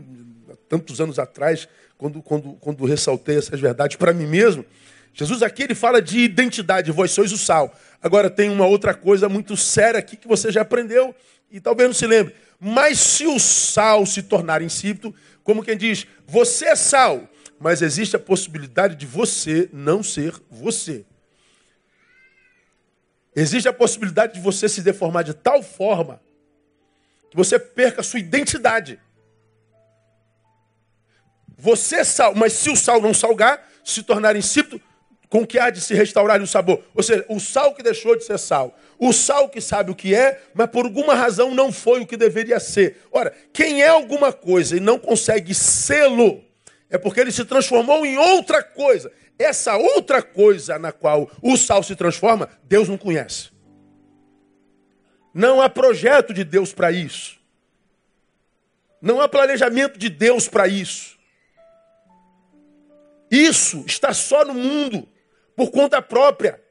tantos 0.70 1.02
anos 1.02 1.18
atrás, 1.18 1.68
quando, 1.98 2.22
quando, 2.22 2.54
quando 2.54 2.86
ressaltei 2.86 3.36
essas 3.36 3.60
verdades 3.60 3.96
para 3.96 4.14
mim 4.14 4.26
mesmo. 4.26 4.64
Jesus 5.12 5.42
aqui 5.42 5.64
ele 5.64 5.74
fala 5.74 6.00
de 6.00 6.20
identidade, 6.20 6.90
vós 6.90 7.10
sois 7.10 7.30
o 7.30 7.36
sal. 7.36 7.74
Agora 8.00 8.30
tem 8.30 8.48
uma 8.48 8.66
outra 8.66 8.94
coisa 8.94 9.28
muito 9.28 9.54
séria 9.54 10.00
aqui 10.00 10.16
que 10.16 10.26
você 10.26 10.50
já 10.50 10.62
aprendeu 10.62 11.14
e 11.50 11.60
talvez 11.60 11.90
não 11.90 11.94
se 11.94 12.06
lembre. 12.06 12.34
Mas 12.58 12.98
se 12.98 13.26
o 13.26 13.38
sal 13.38 14.06
se 14.06 14.22
tornar 14.22 14.62
insípido, 14.62 15.14
como 15.42 15.62
quem 15.62 15.76
diz, 15.76 16.06
você 16.26 16.68
é 16.68 16.74
sal, 16.74 17.28
mas 17.58 17.82
existe 17.82 18.16
a 18.16 18.18
possibilidade 18.18 18.96
de 18.96 19.06
você 19.06 19.68
não 19.72 20.02
ser 20.02 20.34
você. 20.50 21.04
Existe 23.34 23.68
a 23.68 23.72
possibilidade 23.72 24.34
de 24.34 24.40
você 24.40 24.68
se 24.68 24.80
deformar 24.82 25.22
de 25.22 25.34
tal 25.34 25.62
forma 25.62 26.20
que 27.30 27.36
você 27.36 27.58
perca 27.58 28.00
a 28.00 28.04
sua 28.04 28.20
identidade. 28.20 29.00
Você 31.58 32.04
sal, 32.04 32.34
mas 32.34 32.52
se 32.52 32.70
o 32.70 32.76
sal 32.76 33.00
não 33.00 33.12
salgar, 33.12 33.68
se 33.82 34.02
tornar 34.02 34.36
insípido, 34.36 34.80
com 35.28 35.44
que 35.44 35.58
há 35.58 35.68
de 35.68 35.80
se 35.80 35.94
restaurar 35.94 36.40
o 36.40 36.46
sabor. 36.46 36.84
Ou 36.94 37.02
seja, 37.02 37.24
o 37.28 37.40
sal 37.40 37.74
que 37.74 37.82
deixou 37.82 38.16
de 38.16 38.24
ser 38.24 38.38
sal. 38.38 38.78
O 38.98 39.12
sal 39.12 39.48
que 39.48 39.60
sabe 39.60 39.90
o 39.90 39.94
que 39.94 40.14
é, 40.14 40.40
mas 40.54 40.70
por 40.70 40.84
alguma 40.84 41.14
razão 41.14 41.52
não 41.52 41.72
foi 41.72 42.00
o 42.00 42.06
que 42.06 42.16
deveria 42.16 42.60
ser. 42.60 43.02
Ora, 43.10 43.34
quem 43.52 43.82
é 43.82 43.88
alguma 43.88 44.32
coisa 44.32 44.76
e 44.76 44.80
não 44.80 44.96
consegue 44.96 45.52
sê-lo, 45.52 46.40
é 46.90 46.98
porque 46.98 47.20
ele 47.20 47.32
se 47.32 47.44
transformou 47.44 48.04
em 48.04 48.16
outra 48.18 48.62
coisa. 48.62 49.12
Essa 49.38 49.76
outra 49.76 50.22
coisa 50.22 50.78
na 50.78 50.92
qual 50.92 51.30
o 51.42 51.56
sal 51.56 51.82
se 51.82 51.96
transforma, 51.96 52.48
Deus 52.64 52.88
não 52.88 52.96
conhece. 52.96 53.50
Não 55.32 55.60
há 55.60 55.68
projeto 55.68 56.32
de 56.32 56.44
Deus 56.44 56.72
para 56.72 56.92
isso. 56.92 57.40
Não 59.02 59.20
há 59.20 59.28
planejamento 59.28 59.98
de 59.98 60.08
Deus 60.08 60.48
para 60.48 60.68
isso. 60.68 61.18
Isso 63.30 63.84
está 63.86 64.14
só 64.14 64.44
no 64.44 64.54
mundo 64.54 65.08
por 65.56 65.70
conta 65.70 66.00
própria. 66.00 66.62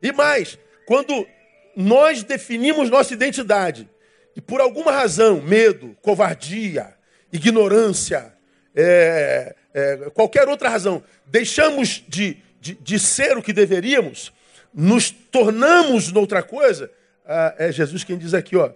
E 0.00 0.12
mais, 0.12 0.58
quando 0.86 1.26
nós 1.74 2.22
definimos 2.22 2.90
nossa 2.90 3.12
identidade 3.12 3.88
e 4.36 4.40
por 4.40 4.60
alguma 4.60 4.92
razão, 4.92 5.40
medo, 5.40 5.96
covardia, 6.00 6.96
ignorância, 7.34 8.32
é, 8.74 9.56
é, 9.74 9.96
qualquer 10.14 10.48
outra 10.48 10.68
razão, 10.68 11.02
deixamos 11.26 12.04
de, 12.08 12.38
de, 12.60 12.74
de, 12.74 12.98
ser 12.98 13.36
o 13.36 13.42
que 13.42 13.52
deveríamos, 13.52 14.32
nos 14.72 15.10
tornamos 15.10 16.12
noutra 16.12 16.42
coisa, 16.42 16.90
ah, 17.26 17.54
é 17.58 17.72
Jesus 17.72 18.04
quem 18.04 18.16
diz 18.16 18.34
aqui, 18.34 18.56
ó, 18.56 18.70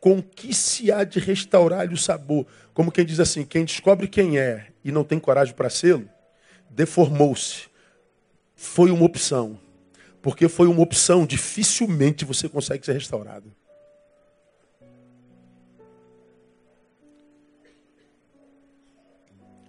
com 0.00 0.22
que 0.22 0.54
se 0.54 0.90
há 0.90 1.04
de 1.04 1.20
restaurar-lhe 1.20 1.92
o 1.92 1.98
sabor? 1.98 2.46
Como 2.72 2.90
quem 2.90 3.04
diz 3.04 3.20
assim, 3.20 3.44
quem 3.44 3.66
descobre 3.66 4.08
quem 4.08 4.38
é 4.38 4.68
e 4.82 4.90
não 4.90 5.04
tem 5.04 5.20
coragem 5.20 5.54
para 5.54 5.68
sê-lo, 5.68 6.08
deformou-se. 6.70 7.64
Foi 8.56 8.90
uma 8.90 9.04
opção. 9.04 9.60
Porque 10.22 10.48
foi 10.48 10.68
uma 10.68 10.80
opção, 10.80 11.26
dificilmente 11.26 12.24
você 12.24 12.48
consegue 12.48 12.84
ser 12.84 12.92
restaurado. 12.92 13.54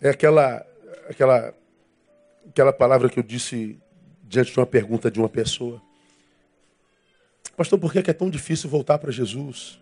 É 0.01 0.09
aquela, 0.09 0.65
aquela, 1.07 1.53
aquela 2.49 2.73
palavra 2.73 3.07
que 3.07 3.19
eu 3.19 3.23
disse 3.23 3.79
diante 4.23 4.51
de 4.51 4.59
uma 4.59 4.65
pergunta 4.65 5.11
de 5.11 5.19
uma 5.19 5.29
pessoa. 5.29 5.79
Pastor, 7.55 7.77
por 7.77 7.93
que 7.93 7.99
é 8.09 8.13
tão 8.13 8.29
difícil 8.29 8.67
voltar 8.67 8.97
para 8.97 9.11
Jesus? 9.11 9.79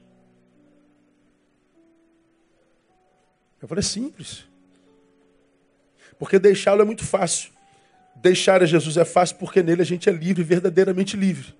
Eu 3.62 3.68
falei, 3.68 3.80
é 3.80 3.84
simples. 3.84 4.46
Porque 6.18 6.38
deixá-lo 6.38 6.82
é 6.82 6.86
muito 6.86 7.06
fácil. 7.06 7.52
Deixar 8.16 8.62
a 8.62 8.66
Jesus 8.66 8.98
é 8.98 9.06
fácil 9.06 9.38
porque 9.38 9.64
nele 9.64 9.82
a 9.82 9.86
gente 9.86 10.10
é 10.10 10.12
livre, 10.12 10.44
verdadeiramente 10.44 11.16
livre. 11.16 11.54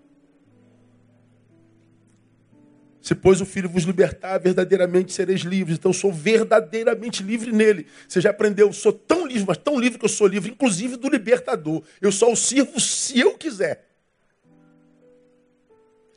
Se 3.10 3.16
pois 3.16 3.42
o 3.42 3.46
Filho 3.46 3.68
vos 3.68 3.86
libertar, 3.86 4.38
verdadeiramente 4.38 5.12
sereis 5.12 5.42
livres. 5.42 5.80
Então 5.80 5.90
eu 5.90 5.96
sou 5.96 6.14
verdadeiramente 6.14 7.24
livre 7.24 7.52
nele. 7.52 7.88
Você 8.08 8.22
já 8.22 8.30
aprendeu, 8.30 8.68
eu 8.68 8.72
sou 8.74 8.94
tão 8.94 9.26
livre, 9.26 9.46
mas 9.48 9.58
tão 9.58 9.80
livre 9.80 9.98
que 9.98 10.06
eu 10.06 10.10
sou 10.10 10.28
livre, 10.28 10.52
inclusive 10.52 10.96
do 10.96 11.10
libertador. 11.10 11.82
Eu 12.00 12.12
só 12.12 12.32
o 12.32 12.36
sirvo 12.36 12.80
se 12.80 13.20
eu 13.20 13.36
quiser. 13.36 13.84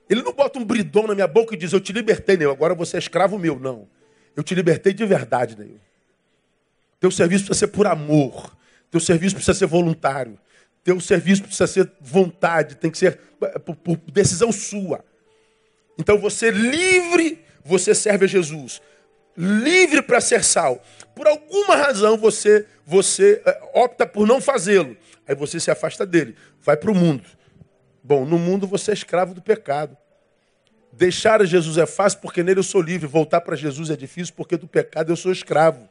Ele 0.07 0.21
não 0.21 0.35
bota 0.35 0.59
um 0.59 0.65
bridão 0.67 1.07
na 1.07 1.15
minha 1.15 1.27
boca 1.27 1.55
e 1.55 1.57
diz, 1.57 1.73
eu 1.73 1.81
te 1.81 1.95
libertei, 1.95 2.37
Neil, 2.37 2.51
agora 2.51 2.75
você 2.75 2.97
é 2.97 2.99
escravo 2.99 3.39
meu. 3.39 3.59
Não. 3.59 3.89
Eu 4.37 4.43
te 4.43 4.55
libertei 4.55 4.93
de 4.93 5.07
verdade, 5.07 5.59
Neil. 5.59 5.81
Teu 7.01 7.11
serviço 7.11 7.47
precisa 7.47 7.69
ser 7.69 7.73
por 7.73 7.87
amor. 7.87 8.55
Teu 8.91 9.01
serviço 9.01 9.35
precisa 9.37 9.55
ser 9.59 9.67
voluntário. 9.67 10.39
Teu 10.85 11.01
serviço 11.01 11.45
precisa 11.45 11.67
ser 11.67 11.91
vontade, 12.03 12.77
tem 12.77 12.91
que 12.91 12.99
ser 12.99 13.19
eh, 13.41 13.59
por, 13.59 13.77
por 13.77 13.97
decisão 13.97 14.53
sua. 14.53 15.03
Então 15.99 16.19
você 16.19 16.51
livre, 16.51 17.45
você 17.65 17.95
serve 17.95 18.25
a 18.25 18.29
Jesus. 18.29 18.81
Livre 19.37 20.03
para 20.03 20.21
ser 20.21 20.45
sal. 20.45 20.83
Por 21.15 21.27
alguma 21.27 21.77
razão 21.77 22.17
você 22.17 22.67
você 22.85 23.41
eh, 23.45 23.61
opta 23.75 24.07
por 24.07 24.27
não 24.27 24.41
fazê-lo. 24.41 24.97
Aí 25.27 25.35
você 25.35 25.61
se 25.61 25.71
afasta 25.71 26.05
dele, 26.05 26.37
vai 26.61 26.77
para 26.77 26.91
o 26.91 26.95
mundo. 26.95 27.25
Bom, 28.03 28.25
no 28.25 28.39
mundo 28.39 28.67
você 28.67 28.91
é 28.91 28.95
escravo 28.95 29.35
do 29.35 29.41
pecado. 29.41 29.97
Deixar 30.93 31.41
a 31.41 31.45
Jesus 31.45 31.79
é 31.79 31.87
fácil 31.87 32.19
porque 32.21 32.43
nele 32.43 32.61
eu 32.61 32.65
sou 32.65 32.83
livre. 32.83 33.07
Voltar 33.07 33.41
para 33.41 33.57
Jesus 33.57 33.89
é 33.89 33.97
difícil 33.97 34.35
porque 34.37 34.57
do 34.57 34.67
pecado 34.67 35.11
eu 35.11 35.17
sou 35.17 35.33
escravo. 35.33 35.89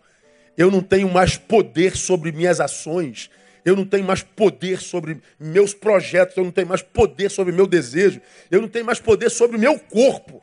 Eu 0.58 0.70
não 0.70 0.82
tenho 0.82 1.10
mais 1.10 1.38
poder 1.38 1.96
sobre 1.96 2.32
minhas 2.32 2.60
ações. 2.60 3.30
Eu 3.64 3.76
não 3.76 3.86
tenho 3.86 4.04
mais 4.04 4.24
poder 4.24 4.82
sobre 4.82 5.22
meus 5.40 5.74
projetos. 5.74 6.36
Eu 6.38 6.44
não 6.44 6.52
tenho 6.52 6.68
mais 6.68 6.82
poder 6.82 7.30
sobre 7.30 7.54
meu 7.54 7.68
desejo. 7.68 8.22
Eu 8.50 8.62
não 8.62 8.68
tenho 8.68 8.86
mais 8.86 9.00
poder 9.00 9.30
sobre 9.30 9.58
meu 9.58 9.78
corpo. 9.80 10.42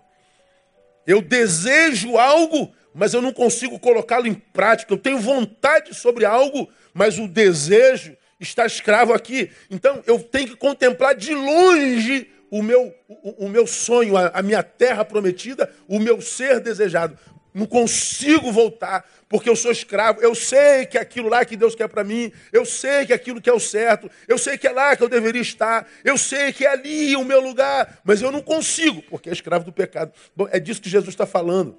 Eu 1.06 1.22
desejo 1.22 2.18
algo, 2.18 2.72
mas 2.94 3.14
eu 3.14 3.22
não 3.22 3.32
consigo 3.32 3.78
colocá-lo 3.78 4.26
em 4.26 4.34
prática. 4.34 4.92
Eu 4.92 4.98
tenho 4.98 5.18
vontade 5.18 5.94
sobre 5.94 6.24
algo, 6.24 6.68
mas 6.92 7.18
o 7.18 7.26
desejo 7.26 8.16
está 8.38 8.66
escravo 8.66 9.12
aqui. 9.12 9.50
Então 9.70 10.02
eu 10.06 10.20
tenho 10.20 10.48
que 10.48 10.56
contemplar 10.56 11.14
de 11.14 11.34
longe 11.34 12.30
o 12.50 12.62
meu, 12.62 12.94
o, 13.08 13.46
o 13.46 13.48
meu 13.48 13.66
sonho, 13.66 14.16
a, 14.16 14.28
a 14.28 14.42
minha 14.42 14.62
terra 14.62 15.04
prometida, 15.04 15.70
o 15.86 15.98
meu 15.98 16.20
ser 16.20 16.60
desejado. 16.60 17.18
Não 17.58 17.66
consigo 17.66 18.52
voltar, 18.52 19.04
porque 19.28 19.50
eu 19.50 19.56
sou 19.56 19.72
escravo. 19.72 20.20
Eu 20.20 20.32
sei 20.32 20.86
que 20.86 20.96
é 20.96 21.00
aquilo 21.00 21.28
lá 21.28 21.44
que 21.44 21.56
Deus 21.56 21.74
quer 21.74 21.88
para 21.88 22.04
mim. 22.04 22.30
Eu 22.52 22.64
sei 22.64 23.04
que 23.04 23.12
é 23.12 23.16
aquilo 23.16 23.40
que 23.40 23.50
é 23.50 23.52
o 23.52 23.58
certo. 23.58 24.08
Eu 24.28 24.38
sei 24.38 24.56
que 24.56 24.68
é 24.68 24.70
lá 24.70 24.96
que 24.96 25.02
eu 25.02 25.08
deveria 25.08 25.42
estar. 25.42 25.84
Eu 26.04 26.16
sei 26.16 26.52
que 26.52 26.64
é 26.64 26.70
ali 26.70 27.16
o 27.16 27.24
meu 27.24 27.40
lugar. 27.40 27.98
Mas 28.04 28.22
eu 28.22 28.30
não 28.30 28.40
consigo, 28.40 29.02
porque 29.10 29.28
é 29.28 29.32
escravo 29.32 29.64
do 29.64 29.72
pecado. 29.72 30.12
Bom, 30.36 30.46
é 30.52 30.60
disso 30.60 30.80
que 30.80 30.88
Jesus 30.88 31.12
está 31.12 31.26
falando. 31.26 31.76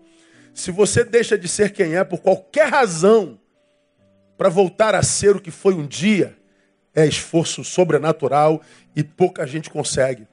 Se 0.53 0.69
você 0.69 1.01
deixa 1.01 1.37
de 1.37 1.47
ser 1.47 1.71
quem 1.71 1.95
é 1.95 2.03
por 2.03 2.19
qualquer 2.19 2.67
razão, 2.67 3.39
para 4.37 4.49
voltar 4.49 4.95
a 4.95 5.01
ser 5.01 5.33
o 5.33 5.39
que 5.39 5.49
foi 5.49 5.73
um 5.75 5.87
dia, 5.87 6.35
é 6.93 7.05
esforço 7.05 7.63
sobrenatural 7.63 8.61
e 8.93 9.01
pouca 9.01 9.47
gente 9.47 9.69
consegue. 9.69 10.27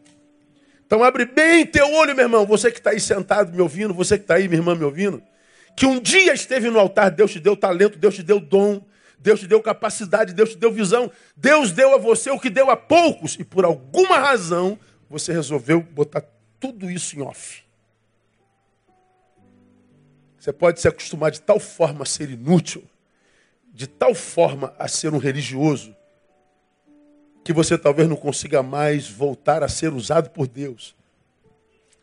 Então 0.85 1.05
abre 1.05 1.25
bem 1.25 1.65
teu 1.65 1.89
olho, 1.93 2.17
meu 2.17 2.25
irmão. 2.25 2.45
Você 2.47 2.73
que 2.73 2.79
está 2.79 2.91
aí 2.91 2.99
sentado 2.99 3.53
me 3.53 3.61
ouvindo, 3.61 3.95
você 3.95 4.19
que 4.19 4.25
está 4.25 4.35
aí, 4.35 4.49
minha 4.49 4.59
irmã, 4.59 4.75
me 4.75 4.85
ouvindo 4.85 5.23
que 5.77 5.85
um 5.85 6.01
dia 6.01 6.33
esteve 6.33 6.71
no 6.71 6.81
altar, 6.81 7.11
Deus 7.11 7.31
te 7.31 7.39
deu 7.39 7.55
talento, 7.55 7.99
Deus 7.99 8.15
te 8.15 8.23
deu 8.23 8.41
dom, 8.41 8.83
Deus 9.19 9.41
te 9.41 9.47
deu 9.47 9.63
capacidade, 9.63 10.33
Deus 10.33 10.51
te 10.51 10.57
deu 10.57 10.73
visão. 10.73 11.13
Deus 11.37 11.71
deu 11.71 11.95
a 11.95 11.99
você 11.99 12.31
o 12.31 12.41
que 12.41 12.49
deu 12.49 12.71
a 12.71 12.77
poucos. 12.77 13.37
E 13.39 13.45
por 13.45 13.65
alguma 13.65 14.19
razão, 14.19 14.79
você 15.09 15.33
resolveu 15.33 15.83
botar 15.83 16.25
tudo 16.59 16.91
isso 16.91 17.17
em 17.17 17.23
off. 17.23 17.63
Você 20.39 20.53
pode 20.53 20.81
se 20.81 20.89
acostumar 20.89 21.31
de 21.31 21.41
tal 21.41 21.59
forma 21.59 22.05
a 22.05 22.07
ser 22.07 22.31
inútil, 22.31 22.85
de 23.75 23.87
tal 23.87 24.15
forma 24.15 24.73
a 24.79 24.89
ser 24.89 25.13
um 25.13 25.19
religioso, 25.19 25.95
que 27.45 27.53
você 27.53 27.77
talvez 27.77 28.09
não 28.09 28.17
consiga 28.17 28.63
mais 28.63 29.09
voltar 29.11 29.63
a 29.63 29.69
ser 29.69 29.93
usado 29.93 30.31
por 30.31 30.47
Deus. 30.47 30.95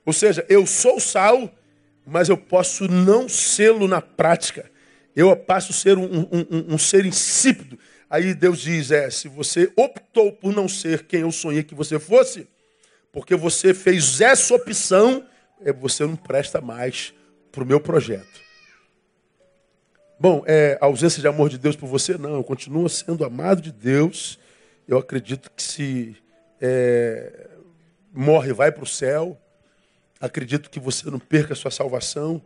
Ou 0.06 0.12
seja, 0.12 0.46
eu 0.50 0.68
sou 0.68 1.00
sal, 1.00 1.50
mas 2.06 2.30
eu 2.30 2.38
posso 2.38 2.88
não 2.88 3.30
sê-lo 3.30 3.88
na 3.88 4.02
prática. 4.02 4.70
Eu 5.16 5.36
passo 5.36 5.72
a 5.72 5.76
ser 5.76 5.98
um, 5.98 6.06
um, 6.06 6.28
um, 6.32 6.74
um, 6.74 6.78
ser 6.78 7.06
insípido. 7.06 7.78
Aí 8.10 8.34
Deus 8.34 8.60
diz: 8.60 8.92
é, 8.92 9.10
se 9.10 9.28
você 9.28 9.72
optou 9.76 10.32
por 10.32 10.54
não 10.54 10.68
ser 10.68 11.06
quem 11.06 11.22
eu 11.22 11.32
sonhei 11.32 11.64
que 11.64 11.76
você 11.76 12.00
fosse, 12.00 12.48
porque 13.12 13.36
você 13.36 13.74
fez 13.74 14.22
essa 14.22 14.56
opção, 14.56 15.26
é, 15.62 15.72
você 15.72 16.06
não 16.06 16.16
presta 16.16 16.60
mais 16.60 17.14
para 17.52 17.64
o 17.64 17.68
meu 17.68 17.80
projeto. 17.80 18.42
Bom, 20.20 20.44
é, 20.48 20.78
a 20.82 20.86
ausência 20.86 21.22
de 21.22 21.28
amor 21.28 21.50
de 21.50 21.58
Deus 21.58 21.76
por 21.76 21.88
você, 21.88 22.18
não. 22.18 22.36
Eu 22.36 22.44
continuo 22.44 22.88
sendo 22.90 23.24
amado 23.26 23.62
de 23.62 23.72
Deus. 23.72 24.40
Eu 24.88 24.98
acredito 24.98 25.52
que 25.56 25.62
se 25.62 26.16
é, 26.62 27.50
morre, 28.12 28.54
vai 28.54 28.72
para 28.72 28.84
o 28.84 28.88
céu. 28.88 29.38
Acredito 30.20 30.70
que 30.70 30.80
você 30.80 31.10
não 31.10 31.20
perca 31.20 31.54
a 31.54 31.56
sua 31.56 31.72
salvação. 31.72 32.42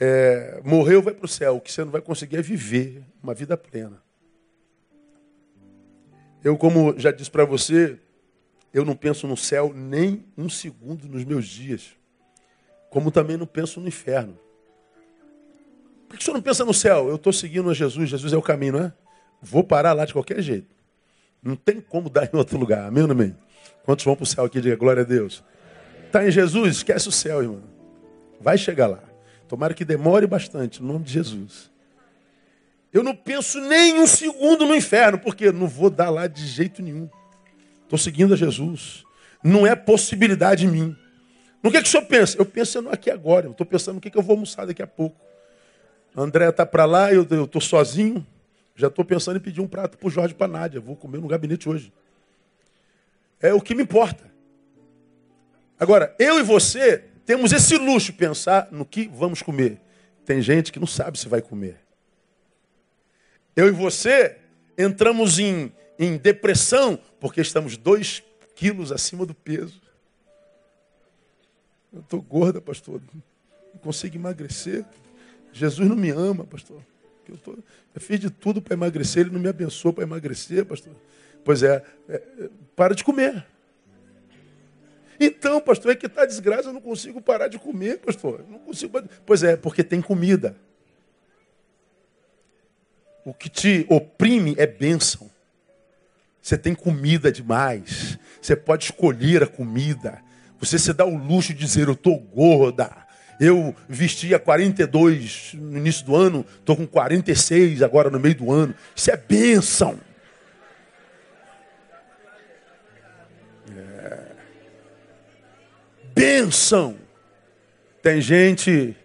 É, 0.00 0.60
morreu, 0.64 1.02
vai 1.02 1.14
para 1.14 1.24
o 1.24 1.28
céu. 1.28 1.56
O 1.56 1.60
que 1.60 1.72
você 1.72 1.84
não 1.84 1.90
vai 1.90 2.00
conseguir 2.00 2.36
é 2.36 2.42
viver 2.42 3.02
uma 3.22 3.34
vida 3.34 3.56
plena. 3.56 4.02
Eu, 6.42 6.56
como 6.58 6.94
já 6.98 7.10
disse 7.10 7.30
para 7.30 7.44
você, 7.44 7.98
eu 8.72 8.84
não 8.84 8.94
penso 8.94 9.26
no 9.26 9.36
céu 9.36 9.72
nem 9.74 10.26
um 10.36 10.48
segundo 10.48 11.08
nos 11.08 11.24
meus 11.24 11.46
dias. 11.46 11.96
Como 12.90 13.10
também 13.10 13.36
não 13.36 13.46
penso 13.46 13.80
no 13.80 13.88
inferno. 13.88 14.38
Por 16.08 16.16
que 16.16 16.22
o 16.22 16.24
senhor 16.24 16.34
não 16.34 16.42
pensa 16.42 16.64
no 16.64 16.74
céu? 16.74 17.08
Eu 17.08 17.16
estou 17.16 17.32
seguindo 17.32 17.70
a 17.70 17.74
Jesus, 17.74 18.10
Jesus 18.10 18.32
é 18.32 18.36
o 18.36 18.42
caminho, 18.42 18.74
não 18.74 18.80
é? 18.80 18.92
Vou 19.40 19.64
parar 19.64 19.92
lá 19.92 20.04
de 20.04 20.12
qualquer 20.12 20.40
jeito. 20.42 20.74
Não 21.42 21.56
tem 21.56 21.80
como 21.80 22.08
dar 22.08 22.24
em 22.32 22.36
outro 22.36 22.58
lugar. 22.58 22.86
Amém 22.86 23.02
ou 23.02 23.08
não 23.08 23.14
amém? 23.14 23.36
Quantos 23.84 24.04
vão 24.04 24.14
para 24.16 24.22
o 24.22 24.26
céu 24.26 24.44
aqui? 24.44 24.60
Diga 24.60 24.76
glória 24.76 25.02
a 25.02 25.04
Deus. 25.04 25.42
Está 26.14 26.24
em 26.24 26.30
Jesus? 26.30 26.76
Esquece 26.76 27.08
o 27.08 27.10
céu, 27.10 27.42
irmão. 27.42 27.60
Vai 28.40 28.56
chegar 28.56 28.86
lá. 28.86 29.00
Tomara 29.48 29.74
que 29.74 29.84
demore 29.84 30.28
bastante, 30.28 30.80
no 30.80 30.92
nome 30.92 31.04
de 31.04 31.12
Jesus. 31.12 31.68
Eu 32.92 33.02
não 33.02 33.16
penso 33.16 33.60
nem 33.60 33.98
um 33.98 34.06
segundo 34.06 34.64
no 34.64 34.76
inferno, 34.76 35.18
porque 35.18 35.50
não 35.50 35.66
vou 35.66 35.90
dar 35.90 36.10
lá 36.10 36.28
de 36.28 36.46
jeito 36.46 36.80
nenhum. 36.80 37.10
Estou 37.82 37.98
seguindo 37.98 38.32
a 38.32 38.36
Jesus. 38.36 39.02
Não 39.42 39.66
é 39.66 39.74
possibilidade 39.74 40.66
em 40.66 40.68
mim. 40.68 40.96
No 41.60 41.72
que, 41.72 41.82
que 41.82 41.88
o 41.88 41.90
senhor 41.90 42.06
pensa? 42.06 42.38
Eu 42.38 42.46
penso 42.46 42.80
no 42.80 42.90
aqui 42.90 43.10
agora. 43.10 43.46
Eu 43.46 43.50
estou 43.50 43.66
pensando 43.66 43.96
no 43.96 44.00
que, 44.00 44.08
que 44.08 44.16
eu 44.16 44.22
vou 44.22 44.34
almoçar 44.34 44.68
daqui 44.68 44.84
a 44.84 44.86
pouco. 44.86 45.20
André 46.16 46.48
está 46.48 46.64
para 46.64 46.84
lá, 46.84 47.12
eu 47.12 47.22
estou 47.22 47.60
sozinho. 47.60 48.24
Já 48.76 48.86
estou 48.86 49.04
pensando 49.04 49.38
em 49.38 49.40
pedir 49.40 49.60
um 49.60 49.66
prato 49.66 49.98
para 49.98 50.06
o 50.06 50.10
Jorge 50.12 50.32
para 50.32 50.46
Nádia. 50.46 50.80
Vou 50.80 50.94
comer 50.94 51.20
no 51.20 51.26
gabinete 51.26 51.68
hoje. 51.68 51.92
É 53.40 53.52
o 53.52 53.60
que 53.60 53.74
me 53.74 53.82
importa. 53.82 54.32
Agora, 55.78 56.14
eu 56.18 56.38
e 56.38 56.42
você 56.42 57.04
temos 57.26 57.52
esse 57.52 57.76
luxo 57.76 58.12
pensar 58.12 58.68
no 58.70 58.84
que 58.84 59.08
vamos 59.08 59.42
comer. 59.42 59.80
Tem 60.24 60.40
gente 60.40 60.72
que 60.72 60.78
não 60.78 60.86
sabe 60.86 61.18
se 61.18 61.28
vai 61.28 61.42
comer. 61.42 61.78
Eu 63.56 63.68
e 63.68 63.70
você 63.70 64.38
entramos 64.76 65.38
em, 65.38 65.72
em 65.98 66.16
depressão 66.16 66.98
porque 67.20 67.40
estamos 67.40 67.76
dois 67.76 68.22
quilos 68.54 68.92
acima 68.92 69.24
do 69.24 69.34
peso. 69.34 69.80
Eu 71.92 72.00
estou 72.00 72.20
gorda, 72.20 72.60
pastor. 72.60 73.00
Não 73.72 73.80
consigo 73.80 74.16
emagrecer. 74.16 74.84
Jesus 75.52 75.88
não 75.88 75.96
me 75.96 76.10
ama, 76.10 76.44
pastor. 76.44 76.82
Eu, 77.28 77.36
tô, 77.38 77.52
eu 77.52 78.00
fiz 78.00 78.20
de 78.20 78.28
tudo 78.28 78.60
para 78.60 78.74
emagrecer, 78.74 79.22
ele 79.22 79.30
não 79.30 79.40
me 79.40 79.48
abençoou 79.48 79.94
para 79.94 80.04
emagrecer, 80.04 80.64
pastor. 80.66 80.92
Pois 81.44 81.62
é, 81.62 81.82
é, 82.08 82.22
para 82.74 82.94
de 82.94 83.04
comer. 83.04 83.46
Então, 85.18 85.60
pastor, 85.60 85.92
é 85.92 85.96
que 85.96 86.06
está 86.06 86.24
desgraça, 86.24 86.68
eu 86.68 86.72
não 86.72 86.80
consigo 86.80 87.20
parar 87.20 87.48
de 87.48 87.58
comer, 87.58 87.98
pastor. 87.98 88.44
Não 88.48 88.58
consigo. 88.58 89.00
Pois 89.24 89.42
é, 89.42 89.56
porque 89.56 89.84
tem 89.84 90.00
comida. 90.00 90.56
O 93.24 93.32
que 93.32 93.48
te 93.48 93.86
oprime 93.88 94.54
é 94.58 94.66
bênção. 94.66 95.30
Você 96.42 96.58
tem 96.58 96.74
comida 96.74 97.32
demais. 97.32 98.18
Você 98.40 98.54
pode 98.54 98.84
escolher 98.84 99.42
a 99.42 99.46
comida. 99.46 100.20
Você 100.60 100.78
se 100.78 100.92
dá 100.92 101.04
o 101.04 101.16
luxo 101.16 101.54
de 101.54 101.60
dizer, 101.60 101.88
eu 101.88 101.94
estou 101.94 102.18
gorda. 102.18 103.04
Eu 103.40 103.74
vestia 103.88 104.38
42 104.38 105.52
no 105.54 105.78
início 105.78 106.04
do 106.04 106.14
ano, 106.14 106.46
estou 106.58 106.76
com 106.76 106.86
46 106.86 107.82
agora 107.82 108.10
no 108.10 108.20
meio 108.20 108.34
do 108.34 108.52
ano. 108.52 108.74
Isso 108.94 109.10
é 109.10 109.16
bênção. 109.16 109.98
Bênção. 116.14 116.96
Tem 118.00 118.20
gente 118.20 118.96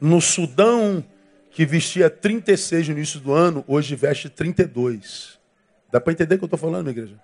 no 0.00 0.20
Sudão 0.20 1.04
que 1.50 1.64
vestia 1.64 2.10
36 2.10 2.88
no 2.88 2.94
início 2.94 3.18
do 3.20 3.32
ano, 3.32 3.64
hoje 3.66 3.96
veste 3.96 4.28
32. 4.28 5.38
Dá 5.90 6.00
para 6.00 6.12
entender 6.12 6.34
o 6.34 6.38
que 6.38 6.44
eu 6.44 6.46
estou 6.46 6.58
falando, 6.58 6.90
igreja? 6.90 7.18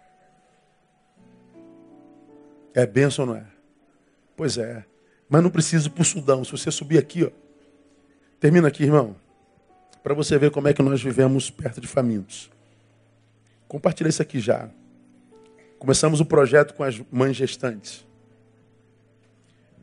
É 2.75 2.87
bênção, 2.87 3.27
não 3.27 3.37
é? 3.37 3.45
Pois 4.37 4.57
é. 4.57 4.85
Mas 5.29 5.43
não 5.43 5.51
precisa 5.51 5.87
ir 5.89 5.91
para 5.91 6.03
o 6.03 6.05
Sudão. 6.05 6.45
Se 6.45 6.53
você 6.53 6.71
subir 6.71 6.99
aqui, 6.99 7.25
ó, 7.25 7.31
termina 8.41 8.69
aqui, 8.69 8.85
irmão, 8.85 9.17
para 10.03 10.15
você 10.15 10.39
ver 10.39 10.51
como 10.51 10.69
é 10.69 10.73
que 10.73 10.83
nós 10.83 11.03
vivemos 11.03 11.51
perto 11.51 11.81
de 11.81 11.87
famintos. 11.87 12.51
Compartilha 13.69 14.09
isso 14.09 14.23
aqui 14.23 14.41
já. 14.41 14.71
Começamos 15.79 16.21
o 16.21 16.25
projeto 16.25 16.75
com 16.75 16.83
as 16.83 17.01
mães 17.11 17.37
gestantes. 17.37 18.06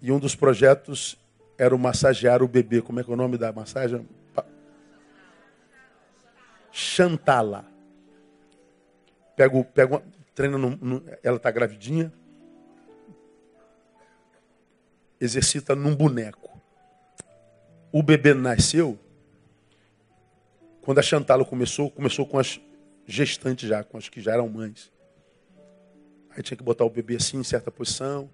E 0.03 0.11
um 0.11 0.19
dos 0.19 0.35
projetos 0.35 1.17
era 1.57 1.73
o 1.73 1.79
massagear 1.79 2.43
o 2.43 2.47
bebê. 2.47 2.81
Como 2.81 2.99
é 2.99 3.03
que 3.05 3.09
é 3.09 3.13
o 3.13 3.15
nome 3.15 3.37
da 3.37 3.53
massagem? 3.53 4.05
Chantala. 6.73 7.65
Pego, 9.33 9.63
pego, 9.63 10.03
treina 10.35 10.57
no, 10.57 10.71
no, 10.71 11.03
ela 11.23 11.37
está 11.37 11.49
gravidinha, 11.49 12.11
exercita 15.21 15.73
num 15.73 15.95
boneco. 15.95 16.51
O 17.89 18.03
bebê 18.03 18.33
nasceu, 18.33 18.99
quando 20.81 20.99
a 20.99 21.01
Chantala 21.01 21.45
começou, 21.45 21.89
começou 21.89 22.27
com 22.27 22.37
as 22.37 22.59
gestantes 23.07 23.69
já, 23.69 23.85
com 23.85 23.97
as 23.97 24.09
que 24.09 24.19
já 24.19 24.33
eram 24.33 24.49
mães. 24.49 24.91
Aí 26.29 26.43
tinha 26.43 26.57
que 26.57 26.63
botar 26.63 26.83
o 26.83 26.89
bebê 26.89 27.15
assim 27.15 27.37
em 27.37 27.43
certa 27.43 27.71
posição, 27.71 28.29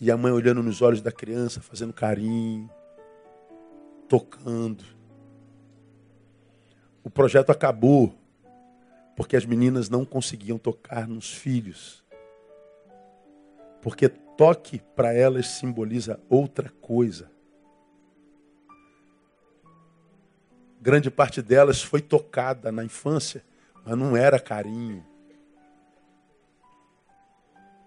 e 0.00 0.10
a 0.10 0.16
mãe 0.16 0.32
olhando 0.32 0.62
nos 0.62 0.82
olhos 0.82 1.00
da 1.00 1.10
criança, 1.10 1.60
fazendo 1.60 1.92
carinho, 1.92 2.70
tocando. 4.08 4.84
O 7.02 7.10
projeto 7.10 7.50
acabou 7.50 8.14
porque 9.16 9.36
as 9.36 9.46
meninas 9.46 9.88
não 9.88 10.04
conseguiam 10.04 10.58
tocar 10.58 11.08
nos 11.08 11.32
filhos. 11.32 12.04
Porque 13.80 14.08
toque 14.08 14.80
para 14.94 15.14
elas 15.14 15.46
simboliza 15.46 16.20
outra 16.28 16.70
coisa. 16.82 17.30
Grande 20.80 21.10
parte 21.10 21.40
delas 21.40 21.82
foi 21.82 22.02
tocada 22.02 22.70
na 22.70 22.84
infância, 22.84 23.42
mas 23.84 23.96
não 23.96 24.16
era 24.16 24.38
carinho. 24.38 25.04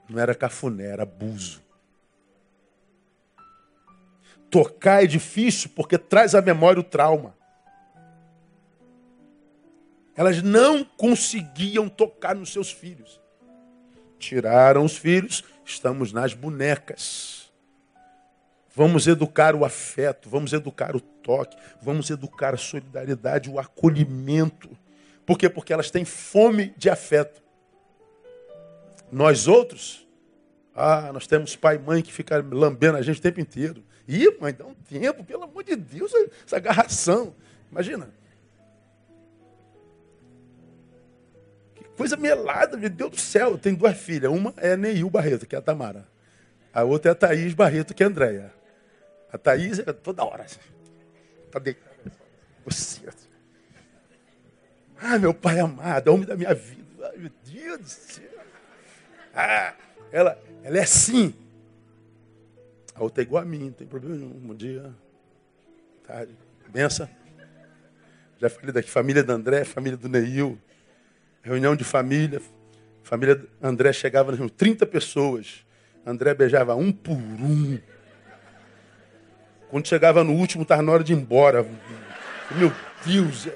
Não 0.10 0.20
era 0.20 0.34
cafuné, 0.34 0.88
era 0.88 1.04
abuso. 1.04 1.62
Tocar 4.50 5.04
é 5.04 5.08
difícil 5.08 5.70
porque 5.76 5.98
traz 5.98 6.34
à 6.34 6.42
memória 6.42 6.80
o 6.80 6.84
trauma. 6.84 7.36
Elas 10.16 10.42
não 10.42 10.84
conseguiam 10.84 11.88
tocar 11.88 12.36
nos 12.36 12.52
seus 12.52 12.72
filhos. 12.72 13.22
Tiraram 14.18 14.84
os 14.84 14.98
filhos, 14.98 15.46
estamos 15.64 16.12
nas 16.12 16.34
bonecas. 16.34 17.50
Vamos 18.76 19.08
educar 19.08 19.56
o 19.56 19.64
afeto, 19.64 20.30
vamos 20.30 20.52
educar 20.54 20.96
o 20.96 21.00
toque, 21.00 21.56
vamos 21.82 22.10
educar 22.10 22.54
a 22.54 22.58
solidariedade, 22.58 23.50
o 23.50 23.60
acolhimento. 23.60 24.70
Por 25.26 25.38
quê? 25.38 25.50
Porque 25.50 25.72
elas 25.72 25.90
têm 25.90 26.04
fome 26.04 26.74
de 26.78 26.90
afeto. 26.90 27.42
Nós 29.12 29.48
outros, 29.48 30.08
ah, 30.76 31.12
nós 31.14 31.28
temos 31.28 31.56
pai 31.56 31.76
e 31.76 31.80
mãe 31.80 32.02
que 32.02 32.12
ficam 32.12 32.42
lambendo 32.52 32.98
a 32.98 33.02
gente 33.02 33.20
o 33.20 33.22
tempo 33.22 33.40
inteiro. 33.40 33.84
Ih, 34.12 34.36
mãe, 34.42 34.52
dá 34.52 34.66
um 34.66 34.74
tempo, 34.74 35.24
pelo 35.24 35.44
amor 35.44 35.64
de 35.64 35.76
Deus, 35.76 36.12
essa 36.44 36.58
agarração. 36.58 37.36
Imagina. 37.72 38.10
Que 41.76 41.84
coisa 41.96 42.18
melada, 42.18 42.76
meu 42.76 42.90
Deus 42.90 43.12
do 43.12 43.20
céu. 43.20 43.56
Tem 43.56 43.76
duas 43.76 43.96
filhas. 43.96 44.32
Uma 44.32 44.52
é 44.58 44.72
a 44.72 44.78
Neil 44.78 45.08
Barreto, 45.12 45.46
que 45.46 45.56
é 45.56 45.60
a 45.60 45.62
Tamara. 45.62 46.08
A 46.74 46.84
outra 46.84 47.12
é 47.12 47.14
a 47.14 47.16
Thaís 47.16 47.54
Barreto, 47.54 47.94
que 47.94 48.02
é 48.02 48.08
a 48.08 48.10
Andréia. 48.10 48.52
A 49.32 49.38
Thaís 49.38 49.78
é 49.78 49.94
toda 49.94 50.26
hora. 50.26 50.42
Assim. 50.42 50.58
Tá 51.52 51.60
deitada. 51.60 52.12
Você. 52.66 53.02
Ah, 55.00 55.20
meu 55.20 55.36
pai 55.36 55.60
amado, 55.60 56.08
homem 56.08 56.26
da 56.26 56.36
minha 56.36 56.56
vida. 56.56 57.12
Ai, 57.12 57.18
meu 57.18 57.32
Deus 57.46 57.80
do 57.80 57.88
céu. 57.88 58.40
Ah, 59.36 59.76
ela, 60.12 60.42
ela 60.64 60.78
é 60.80 60.82
assim. 60.82 61.36
A 63.00 63.04
outra 63.04 63.24
é 63.24 63.26
igual 63.26 63.42
a 63.42 63.46
mim, 63.46 63.60
não 63.60 63.72
tem 63.72 63.88
problema 63.88 64.18
nenhum. 64.18 64.30
Bom 64.32 64.54
dia. 64.54 64.94
Tarde. 66.06 66.36
Benção. 66.68 67.08
Já 68.38 68.50
falei 68.50 68.74
daqui, 68.74 68.90
família 68.90 69.24
do 69.24 69.32
André, 69.32 69.64
família 69.64 69.98
do 69.98 70.10
Neil. 70.10 70.60
Reunião 71.42 71.78
de 71.78 71.86
família. 71.86 72.42
Família 73.02 73.42
André 73.62 73.94
chegava, 73.94 74.36
30 74.50 74.86
pessoas. 74.86 75.66
André 76.06 76.34
beijava 76.34 76.76
um 76.76 76.92
por 76.92 77.16
um. 77.16 77.80
Quando 79.70 79.88
chegava 79.88 80.22
no 80.22 80.34
último, 80.34 80.64
estava 80.64 80.82
na 80.82 80.92
hora 80.92 81.04
de 81.04 81.14
ir 81.14 81.16
embora. 81.16 81.66
Meu 82.52 82.70
Deus. 83.06 83.48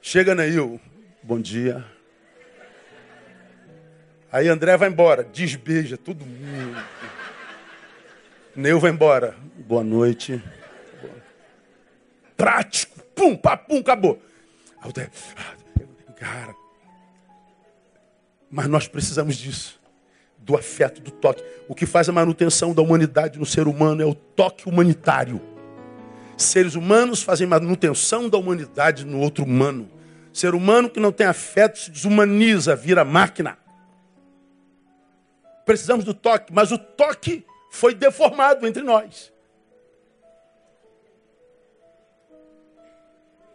Chega, 0.00 0.36
Neil. 0.36 0.80
Bom 1.20 1.40
dia. 1.40 1.84
Aí 4.30 4.48
André 4.48 4.76
vai 4.76 4.88
embora, 4.88 5.24
desbeija 5.24 5.96
todo 5.96 6.24
mundo. 6.24 6.76
Neil 8.56 8.78
vai 8.78 8.92
embora. 8.92 9.34
Boa 9.66 9.82
noite. 9.82 10.40
Prático. 12.36 13.00
Pum, 13.14 13.36
papum, 13.36 13.78
acabou. 13.78 14.22
Cara. 16.16 16.54
Mas 18.48 18.68
nós 18.68 18.86
precisamos 18.86 19.36
disso. 19.36 19.80
Do 20.38 20.56
afeto, 20.56 21.00
do 21.00 21.10
toque. 21.10 21.42
O 21.68 21.74
que 21.74 21.84
faz 21.84 22.08
a 22.08 22.12
manutenção 22.12 22.72
da 22.72 22.80
humanidade 22.80 23.38
no 23.38 23.46
ser 23.46 23.66
humano 23.66 24.02
é 24.02 24.06
o 24.06 24.14
toque 24.14 24.68
humanitário. 24.68 25.40
Seres 26.36 26.76
humanos 26.76 27.22
fazem 27.22 27.46
manutenção 27.46 28.28
da 28.28 28.38
humanidade 28.38 29.04
no 29.04 29.18
outro 29.18 29.44
humano. 29.44 29.90
Ser 30.32 30.54
humano 30.54 30.88
que 30.88 31.00
não 31.00 31.10
tem 31.10 31.26
afeto 31.26 31.78
se 31.78 31.90
desumaniza, 31.90 32.76
vira 32.76 33.04
máquina. 33.04 33.58
Precisamos 35.64 36.04
do 36.04 36.12
toque, 36.12 36.52
mas 36.52 36.70
o 36.70 36.78
toque 36.78 37.44
foi 37.74 37.92
deformado 37.92 38.64
entre 38.68 38.84
nós. 38.84 39.32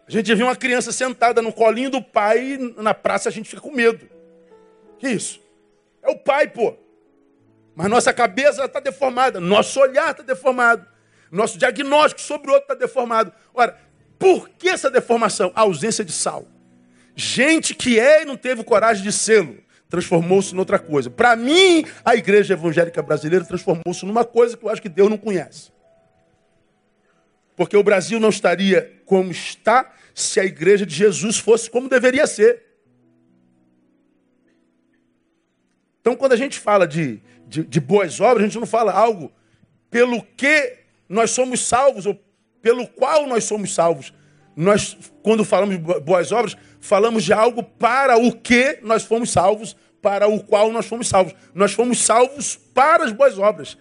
A 0.06 0.12
gente 0.12 0.36
vê 0.36 0.44
uma 0.44 0.58
criança 0.58 0.92
sentada 0.92 1.42
no 1.42 1.54
colinho 1.54 1.90
do 1.90 2.02
pai, 2.02 2.58
na 2.76 2.94
praça 2.94 3.30
a 3.30 3.32
gente 3.32 3.50
fica 3.50 3.62
com 3.62 3.72
medo. 3.72 4.10
Que 4.98 5.08
isso? 5.08 5.42
É 6.02 6.10
o 6.10 6.18
pai, 6.18 6.50
pô. 6.50 6.76
Mas 7.74 7.90
nossa 7.90 8.12
cabeça 8.12 8.66
está 8.66 8.82
deformada, 8.82 9.40
nosso 9.40 9.80
olhar 9.80 10.12
está 10.12 10.22
deformado, 10.22 10.86
nosso 11.32 11.58
diagnóstico 11.58 12.20
sobre 12.20 12.50
o 12.50 12.54
outro 12.56 12.74
está 12.74 12.76
deformado. 12.76 13.32
Ora, 13.54 13.80
por 14.18 14.50
que 14.50 14.68
essa 14.68 14.92
deformação? 14.92 15.50
A 15.56 15.62
ausência 15.62 16.04
de 16.04 16.12
sal. 16.12 16.46
Gente 17.16 17.74
que 17.74 17.98
é 17.98 18.24
e 18.24 18.26
não 18.26 18.36
teve 18.36 18.66
coragem 18.66 19.02
de 19.02 19.14
sê-lo 19.14 19.64
transformou-se 19.90 20.54
em 20.54 20.60
outra 20.60 20.78
coisa. 20.78 21.10
Para 21.10 21.36
mim, 21.36 21.84
a 22.06 22.16
igreja 22.16 22.54
evangélica 22.54 23.02
brasileira 23.02 23.44
transformou-se 23.44 24.06
numa 24.06 24.24
coisa 24.24 24.56
que 24.56 24.64
eu 24.64 24.70
acho 24.70 24.82
que 24.82 24.88
Deus 24.88 25.10
não 25.10 25.18
conhece. 25.18 25.72
Porque 27.56 27.76
o 27.76 27.84
Brasil 27.84 28.20
não 28.20 28.30
estaria 28.30 29.02
como 29.06 29.32
está 29.32 29.92
se 30.14 30.40
a 30.40 30.46
igreja 30.46 30.86
de 30.86 30.94
Jesus 30.94 31.40
fosse 31.40 31.70
como 31.70 31.90
deveria 31.90 32.28
ser. 32.28 32.64
Então, 36.00 36.16
quando 36.16 36.34
a 36.34 36.38
gente 36.38 36.60
fala 36.60 36.88
de, 36.88 37.20
de, 37.48 37.64
de 37.64 37.80
boas 37.80 38.22
obras, 38.22 38.44
a 38.44 38.48
gente 38.48 38.60
não 38.60 38.68
fala 38.68 38.94
algo 38.94 39.32
pelo 39.90 40.22
que 40.22 40.78
nós 41.10 41.32
somos 41.32 41.62
salvos, 41.62 42.06
ou 42.06 42.18
pelo 42.62 42.88
qual 42.88 43.28
nós 43.28 43.44
somos 43.44 43.74
salvos. 43.74 44.14
Nós, 44.56 44.98
quando 45.24 45.44
falamos 45.44 45.76
de 45.76 45.82
boas 46.02 46.32
obras, 46.32 46.56
falamos 46.80 47.24
de 47.24 47.34
algo 47.34 47.64
para 47.64 48.18
o 48.18 48.32
que 48.32 48.80
nós 48.82 49.04
fomos 49.04 49.32
salvos, 49.32 49.76
para 50.02 50.28
o 50.28 50.42
qual 50.42 50.72
nós 50.72 50.86
fomos 50.86 51.08
salvos. 51.08 51.34
Nós 51.54 51.74
fomos 51.74 52.02
salvos 52.04 52.56
para 52.74 53.04
as 53.04 53.12
boas 53.12 53.38
obras. 53.38 53.78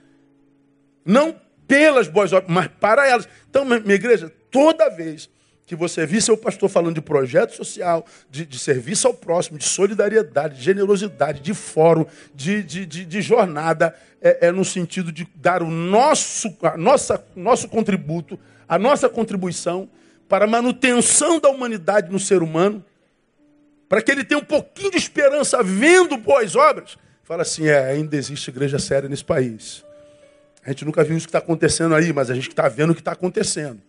Não 1.05 1.35
pelas 1.67 2.09
boas 2.09 2.33
obras, 2.33 2.51
mas 2.51 2.69
para 2.81 3.07
elas. 3.07 3.29
Então, 3.49 3.65
minha 3.65 3.95
igreja, 3.95 4.33
toda 4.51 4.89
vez 4.89 5.29
que 5.69 5.77
você 5.77 6.07
vir 6.07 6.23
seu 6.23 6.35
pastor 6.35 6.71
falando 6.71 6.95
de 6.95 7.03
projeto 7.03 7.55
social, 7.55 8.07
de, 8.31 8.47
de, 8.47 8.59
serviço 8.59 9.07
ao 9.07 9.13
próximo, 9.13 9.59
de 9.59 9.65
solidariedade, 9.65 10.57
de 10.57 10.63
generosidade, 10.63 11.41
de 11.41 11.53
fórum, 11.53 12.07
de, 12.35 12.63
de, 12.63 12.87
de, 12.87 13.21
jornada, 13.21 13.95
é, 14.23 14.47
é, 14.47 14.51
no 14.51 14.65
sentido 14.65 15.13
de 15.13 15.29
dar 15.35 15.63
o 15.63 15.69
nosso, 15.69 16.57
a 16.63 16.75
nossa, 16.79 17.23
nosso 17.37 17.69
contributo, 17.69 18.41
a 18.67 18.79
nossa 18.79 19.11
contribuição 19.11 19.91
para 20.29 20.45
a 20.45 20.49
manutenção 20.49 21.41
da 21.41 21.49
humanidade 21.49 22.13
no 22.13 22.19
ser 22.19 22.43
humano, 22.43 22.85
para 23.89 24.03
que 24.03 24.11
ele 24.11 24.23
tenha 24.23 24.39
um 24.39 24.45
pouquinho 24.45 24.91
de 24.91 24.99
esperança 24.99 25.63
vendo 25.63 26.17
boas 26.17 26.55
obras, 26.55 26.99
fala 27.25 27.43
assim: 27.43 27.67
é, 27.67 27.91
ainda 27.91 28.17
existe 28.17 28.51
igreja 28.51 28.79
séria 28.79 29.09
nesse 29.09 29.25
país. 29.25 29.85
A 30.65 30.71
gente 30.71 30.85
nunca 30.85 31.03
viu 31.03 31.17
isso 31.17 31.27
que 31.27 31.31
está 31.31 31.39
acontecendo 31.39 31.95
aí, 31.95 32.13
mas 32.13 32.31
a 32.31 32.35
gente 32.35 32.49
está 32.49 32.69
vendo 32.69 32.91
o 32.91 32.95
que 32.95 33.01
está 33.01 33.13
acontecendo. 33.13 33.81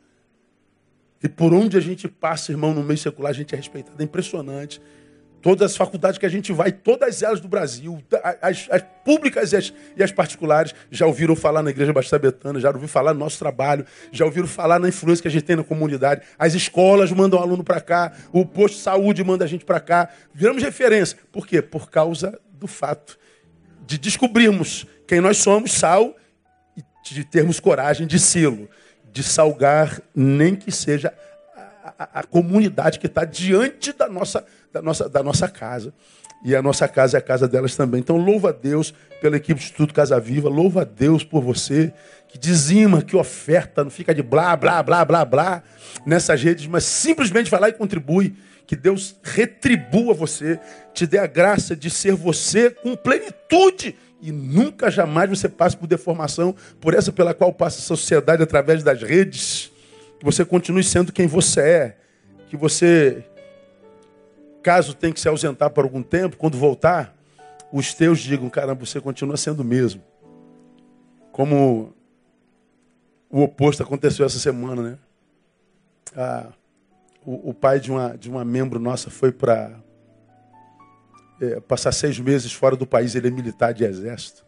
E 1.21 1.27
por 1.27 1.53
onde 1.53 1.75
a 1.75 1.81
gente 1.81 2.07
passa, 2.07 2.51
irmão, 2.53 2.73
no 2.73 2.81
meio 2.81 2.97
secular, 2.97 3.31
a 3.31 3.33
gente 3.33 3.53
é 3.53 3.57
respeitado. 3.57 4.01
É 4.01 4.05
impressionante. 4.05 4.81
Todas 5.41 5.71
as 5.71 5.77
faculdades 5.77 6.17
que 6.17 6.25
a 6.25 6.29
gente 6.29 6.51
vai, 6.51 6.71
todas 6.71 7.23
elas 7.23 7.39
do 7.39 7.47
Brasil, 7.47 8.03
as, 8.41 8.67
as 8.69 8.83
públicas 9.05 9.53
e 9.53 9.55
as, 9.55 9.73
e 9.95 10.03
as, 10.03 10.11
particulares, 10.11 10.75
já 10.91 11.05
ouviram 11.05 11.35
falar 11.35 11.63
na 11.63 11.69
Igreja 11.69 11.93
Batista 11.93 12.19
Betana, 12.19 12.59
já 12.59 12.67
ouviram 12.67 12.87
falar 12.87 13.13
no 13.13 13.19
nosso 13.21 13.39
trabalho, 13.39 13.85
já 14.11 14.25
ouviram 14.25 14.47
falar 14.47 14.79
na 14.79 14.89
influência 14.89 15.21
que 15.21 15.27
a 15.29 15.31
gente 15.31 15.43
tem 15.43 15.55
na 15.55 15.63
comunidade. 15.63 16.21
As 16.37 16.53
escolas 16.53 17.11
mandam 17.11 17.39
aluno 17.39 17.63
para 17.63 17.79
cá, 17.79 18.11
o 18.33 18.45
posto 18.45 18.75
de 18.75 18.81
saúde 18.81 19.23
manda 19.23 19.45
a 19.45 19.47
gente 19.47 19.63
para 19.63 19.79
cá. 19.79 20.09
Viramos 20.33 20.61
referência. 20.61 21.17
Por 21.31 21.47
quê? 21.47 21.61
Por 21.61 21.89
causa 21.89 22.39
do 22.51 22.67
fato 22.67 23.17
de 23.89 23.97
descobrirmos 23.97 24.85
quem 25.07 25.19
nós 25.19 25.37
somos, 25.37 25.71
sal, 25.71 26.15
e 26.77 26.83
de 27.03 27.23
termos 27.23 27.59
coragem 27.59 28.05
de 28.05 28.19
sê-lo, 28.19 28.69
de 29.11 29.23
salgar, 29.23 29.99
nem 30.13 30.55
que 30.55 30.71
seja 30.71 31.11
a, 31.55 31.93
a, 31.97 32.19
a 32.19 32.23
comunidade 32.23 32.99
que 32.99 33.07
está 33.07 33.25
diante 33.25 33.91
da 33.91 34.07
nossa 34.07 34.45
da 34.71 34.81
nossa, 34.81 35.09
da 35.09 35.23
nossa 35.23 35.47
casa. 35.47 35.93
E 36.43 36.55
a 36.55 36.61
nossa 36.61 36.87
casa 36.87 37.17
é 37.17 37.19
a 37.19 37.21
casa 37.21 37.47
delas 37.47 37.75
também. 37.75 37.99
Então, 37.99 38.15
louva 38.15 38.49
a 38.49 38.51
Deus 38.53 38.93
pela 39.19 39.35
equipe 39.35 39.59
de 39.59 39.65
Estudo 39.65 39.93
Casa 39.93 40.19
Viva. 40.19 40.47
Louva 40.47 40.81
a 40.81 40.85
Deus 40.85 41.23
por 41.23 41.43
você 41.43 41.93
que 42.29 42.37
dizima, 42.37 43.01
que 43.01 43.15
oferta, 43.17 43.83
não 43.83 43.91
fica 43.91 44.13
de 44.13 44.21
blá, 44.21 44.55
blá, 44.55 44.81
blá, 44.83 45.03
blá, 45.03 45.25
blá 45.25 45.63
nessas 46.05 46.41
redes, 46.41 46.67
mas 46.67 46.83
simplesmente 46.85 47.49
vai 47.49 47.59
lá 47.59 47.69
e 47.69 47.73
contribui. 47.73 48.35
Que 48.67 48.75
Deus 48.75 49.15
retribua 49.23 50.13
você, 50.13 50.59
te 50.93 51.07
dê 51.07 51.17
a 51.17 51.25
graça 51.25 51.75
de 51.75 51.89
ser 51.89 52.13
você 52.13 52.69
com 52.69 52.95
plenitude 52.95 53.95
e 54.21 54.31
nunca 54.31 54.91
jamais 54.91 55.27
você 55.27 55.49
passe 55.49 55.75
por 55.75 55.87
deformação, 55.87 56.55
por 56.79 56.93
essa 56.93 57.11
pela 57.11 57.33
qual 57.33 57.51
passa 57.51 57.79
a 57.79 57.81
sociedade 57.81 58.43
através 58.43 58.83
das 58.83 59.01
redes. 59.01 59.71
Que 60.19 60.25
você 60.25 60.45
continue 60.45 60.83
sendo 60.83 61.11
quem 61.11 61.25
você 61.25 61.61
é. 61.61 61.97
Que 62.47 62.55
você 62.55 63.23
Caso 64.61 64.93
tenha 64.93 65.13
que 65.13 65.19
se 65.19 65.27
ausentar 65.27 65.69
por 65.69 65.83
algum 65.83 66.03
tempo, 66.03 66.37
quando 66.37 66.57
voltar, 66.57 67.15
os 67.71 67.93
teus 67.93 68.19
digam: 68.19 68.49
caramba, 68.49 68.85
você 68.85 68.99
continua 68.99 69.37
sendo 69.37 69.61
o 69.61 69.65
mesmo. 69.65 70.03
Como 71.31 71.93
o 73.29 73.41
oposto 73.41 73.83
aconteceu 73.83 74.25
essa 74.25 74.39
semana, 74.39 74.81
né? 74.81 74.97
Ah, 76.15 76.47
o, 77.25 77.51
o, 77.51 77.53
pai 77.53 77.79
de 77.79 77.91
uma, 77.91 78.17
de 78.17 78.29
uma 78.29 78.43
membro 78.43 78.79
nossa 78.79 79.09
foi 79.09 79.31
para 79.31 79.79
é, 81.39 81.59
passar 81.59 81.91
seis 81.91 82.19
meses 82.19 82.51
fora 82.51 82.75
do 82.75 82.87
país, 82.87 83.15
ele 83.15 83.27
é 83.27 83.31
militar 83.31 83.73
de 83.73 83.83
exército. 83.83 84.45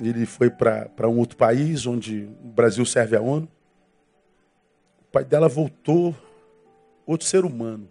Ele 0.00 0.26
foi 0.26 0.50
para 0.50 1.08
um 1.08 1.18
outro 1.18 1.36
país, 1.36 1.86
onde 1.86 2.28
o 2.42 2.48
Brasil 2.48 2.84
serve 2.84 3.16
a 3.16 3.20
ONU. 3.20 3.48
O 5.02 5.12
pai 5.12 5.24
dela 5.24 5.48
voltou, 5.48 6.14
outro 7.06 7.26
ser 7.26 7.44
humano. 7.44 7.88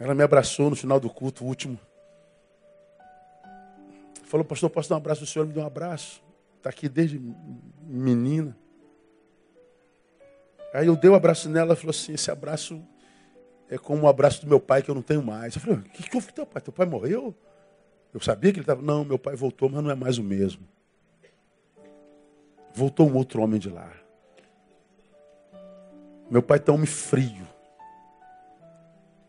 Ela 0.00 0.14
me 0.14 0.24
abraçou 0.24 0.70
no 0.70 0.74
final 0.74 0.98
do 0.98 1.10
culto, 1.10 1.44
último. 1.44 1.78
Falou, 4.24 4.44
pastor, 4.44 4.70
posso 4.70 4.88
dar 4.88 4.94
um 4.94 4.98
abraço? 4.98 5.24
O 5.24 5.26
senhor 5.26 5.46
me 5.46 5.52
deu 5.52 5.62
um 5.62 5.66
abraço. 5.66 6.22
Está 6.56 6.70
aqui 6.70 6.88
desde 6.88 7.20
menina. 7.82 8.56
Aí 10.72 10.86
eu 10.86 10.96
dei 10.96 11.10
um 11.10 11.14
abraço 11.14 11.50
nela, 11.50 11.72
ela 11.72 11.76
falou 11.76 11.90
assim, 11.90 12.14
esse 12.14 12.30
abraço 12.30 12.82
é 13.68 13.76
como 13.76 14.04
o 14.04 14.08
abraço 14.08 14.40
do 14.40 14.48
meu 14.48 14.58
pai 14.58 14.82
que 14.82 14.90
eu 14.90 14.94
não 14.94 15.02
tenho 15.02 15.22
mais. 15.22 15.54
Eu 15.54 15.60
falei, 15.60 15.80
o 15.80 15.82
que, 15.82 16.02
que 16.02 16.16
houve 16.16 16.28
com 16.28 16.32
teu 16.32 16.46
pai? 16.46 16.62
Teu 16.62 16.72
pai 16.72 16.86
morreu? 16.86 17.34
Eu 18.14 18.20
sabia 18.20 18.52
que 18.52 18.58
ele 18.58 18.62
estava. 18.62 18.80
Não, 18.80 19.04
meu 19.04 19.18
pai 19.18 19.36
voltou, 19.36 19.68
mas 19.68 19.82
não 19.82 19.90
é 19.90 19.94
mais 19.94 20.16
o 20.16 20.22
mesmo. 20.22 20.66
Voltou 22.72 23.08
um 23.08 23.16
outro 23.16 23.42
homem 23.42 23.60
de 23.60 23.68
lá. 23.68 23.92
Meu 26.30 26.42
pai 26.42 26.56
está 26.56 26.72
um 26.72 26.76
homem 26.76 26.86
frio. 26.86 27.46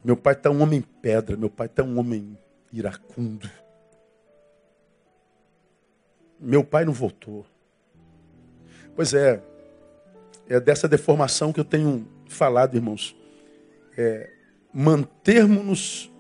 Meu 0.04 0.18
pai 0.18 0.34
está 0.34 0.50
um 0.50 0.62
homem 0.62 0.82
pedra. 0.82 1.38
Meu 1.38 1.50
pai 1.50 1.68
está 1.68 1.84
um 1.84 2.00
homem 2.00 2.38
iracundo. 2.72 3.50
Meu 6.40 6.64
pai 6.64 6.86
não 6.86 6.94
voltou. 6.94 7.46
Pois 8.96 9.14
é, 9.14 9.42
é 10.50 10.60
dessa 10.60 10.88
deformação 10.88 11.54
que 11.54 11.60
eu 11.60 11.66
tenho 11.66 12.08
falado, 12.28 12.76
irmãos. 12.76 13.16
É, 13.98 14.30
mantermos-nos 14.74 16.12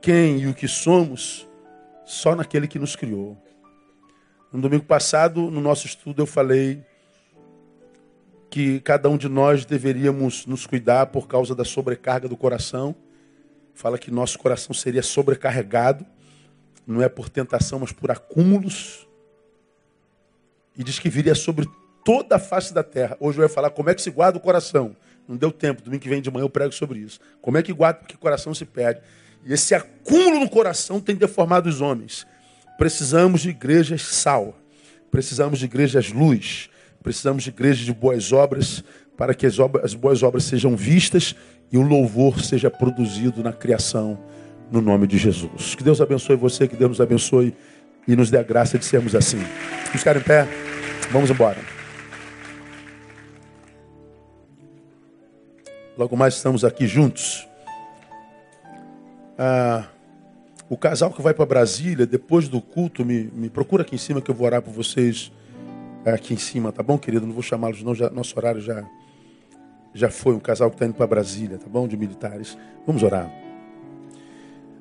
quem 0.00 0.40
e 0.40 0.46
o 0.48 0.54
que 0.54 0.66
somos 0.66 1.48
só 2.04 2.34
naquele 2.34 2.66
que 2.66 2.78
nos 2.78 2.96
criou. 2.96 3.36
No 4.52 4.60
domingo 4.60 4.84
passado, 4.84 5.50
no 5.50 5.60
nosso 5.60 5.86
estudo, 5.86 6.22
eu 6.22 6.26
falei 6.26 6.84
que 8.50 8.80
cada 8.80 9.08
um 9.08 9.16
de 9.16 9.28
nós 9.28 9.64
deveríamos 9.64 10.44
nos 10.44 10.66
cuidar 10.66 11.06
por 11.06 11.28
causa 11.28 11.54
da 11.54 11.64
sobrecarga 11.64 12.28
do 12.28 12.36
coração. 12.36 12.96
Fala 13.80 13.96
que 13.96 14.10
nosso 14.10 14.38
coração 14.38 14.74
seria 14.74 15.02
sobrecarregado, 15.02 16.04
não 16.86 17.00
é 17.00 17.08
por 17.08 17.30
tentação, 17.30 17.78
mas 17.78 17.90
por 17.90 18.10
acúmulos. 18.10 19.08
E 20.76 20.84
diz 20.84 20.98
que 20.98 21.08
viria 21.08 21.34
sobre 21.34 21.66
toda 22.04 22.36
a 22.36 22.38
face 22.38 22.74
da 22.74 22.82
terra. 22.82 23.16
Hoje 23.18 23.38
eu 23.38 23.48
vou 23.48 23.54
falar 23.54 23.70
como 23.70 23.88
é 23.88 23.94
que 23.94 24.02
se 24.02 24.10
guarda 24.10 24.36
o 24.36 24.40
coração. 24.40 24.94
Não 25.26 25.34
deu 25.34 25.50
tempo, 25.50 25.80
domingo 25.80 26.02
que 26.02 26.10
vem 26.10 26.20
de 26.20 26.30
manhã 26.30 26.44
eu 26.44 26.50
prego 26.50 26.74
sobre 26.74 26.98
isso. 26.98 27.20
Como 27.40 27.56
é 27.56 27.62
que 27.62 27.72
guarda 27.72 28.00
porque 28.00 28.16
o 28.16 28.18
coração 28.18 28.52
se 28.52 28.66
perde. 28.66 29.00
E 29.46 29.52
esse 29.54 29.74
acúmulo 29.74 30.40
no 30.40 30.50
coração 30.50 31.00
tem 31.00 31.16
deformado 31.16 31.66
os 31.66 31.80
homens. 31.80 32.26
Precisamos 32.76 33.40
de 33.40 33.48
igrejas 33.48 34.02
sal. 34.02 34.58
Precisamos 35.10 35.58
de 35.58 35.64
igrejas 35.64 36.12
luz. 36.12 36.68
Precisamos 37.02 37.44
de 37.44 37.48
igrejas 37.48 37.86
de 37.86 37.94
boas 37.94 38.30
obras 38.30 38.84
para 39.16 39.32
que 39.32 39.46
as, 39.46 39.58
obras, 39.58 39.86
as 39.86 39.94
boas 39.94 40.22
obras 40.22 40.44
sejam 40.44 40.76
vistas 40.76 41.34
e 41.72 41.78
o 41.78 41.82
louvor 41.82 42.40
seja 42.40 42.70
produzido 42.70 43.42
na 43.42 43.52
criação 43.52 44.18
no 44.70 44.80
nome 44.80 45.06
de 45.06 45.18
Jesus. 45.18 45.74
Que 45.74 45.82
Deus 45.82 46.00
abençoe 46.00 46.36
você, 46.36 46.66
que 46.66 46.76
Deus 46.76 46.90
nos 46.90 47.00
abençoe 47.00 47.54
e 48.06 48.16
nos 48.16 48.30
dê 48.30 48.38
a 48.38 48.42
graça 48.42 48.78
de 48.78 48.84
sermos 48.84 49.14
assim. 49.14 49.38
Vamos 49.38 49.98
ficar 49.98 50.16
em 50.16 50.20
pé? 50.20 50.46
Vamos 51.10 51.30
embora. 51.30 51.58
Logo 55.96 56.16
mais 56.16 56.34
estamos 56.34 56.64
aqui 56.64 56.86
juntos. 56.86 57.46
Ah, 59.36 59.86
o 60.68 60.76
casal 60.76 61.10
que 61.10 61.20
vai 61.20 61.34
para 61.34 61.44
Brasília, 61.44 62.06
depois 62.06 62.48
do 62.48 62.60
culto, 62.60 63.04
me, 63.04 63.24
me 63.34 63.50
procura 63.50 63.82
aqui 63.82 63.96
em 63.96 63.98
cima 63.98 64.20
que 64.20 64.30
eu 64.30 64.34
vou 64.34 64.46
orar 64.46 64.62
por 64.62 64.72
vocês 64.72 65.32
aqui 66.04 66.32
em 66.32 66.36
cima, 66.38 66.72
tá 66.72 66.82
bom, 66.82 66.96
querido? 66.96 67.26
Não 67.26 67.34
vou 67.34 67.42
chamá-los, 67.42 67.82
não. 67.82 67.94
Já, 67.94 68.08
nosso 68.08 68.38
horário 68.38 68.60
já, 68.60 68.82
já 69.94 70.10
foi. 70.10 70.34
Um 70.34 70.40
casal 70.40 70.70
que 70.70 70.76
está 70.76 70.86
indo 70.86 70.94
para 70.94 71.06
Brasília, 71.06 71.58
tá 71.58 71.66
bom? 71.68 71.86
De 71.86 71.96
militares. 71.96 72.56
Vamos 72.86 73.02
orar. 73.02 73.30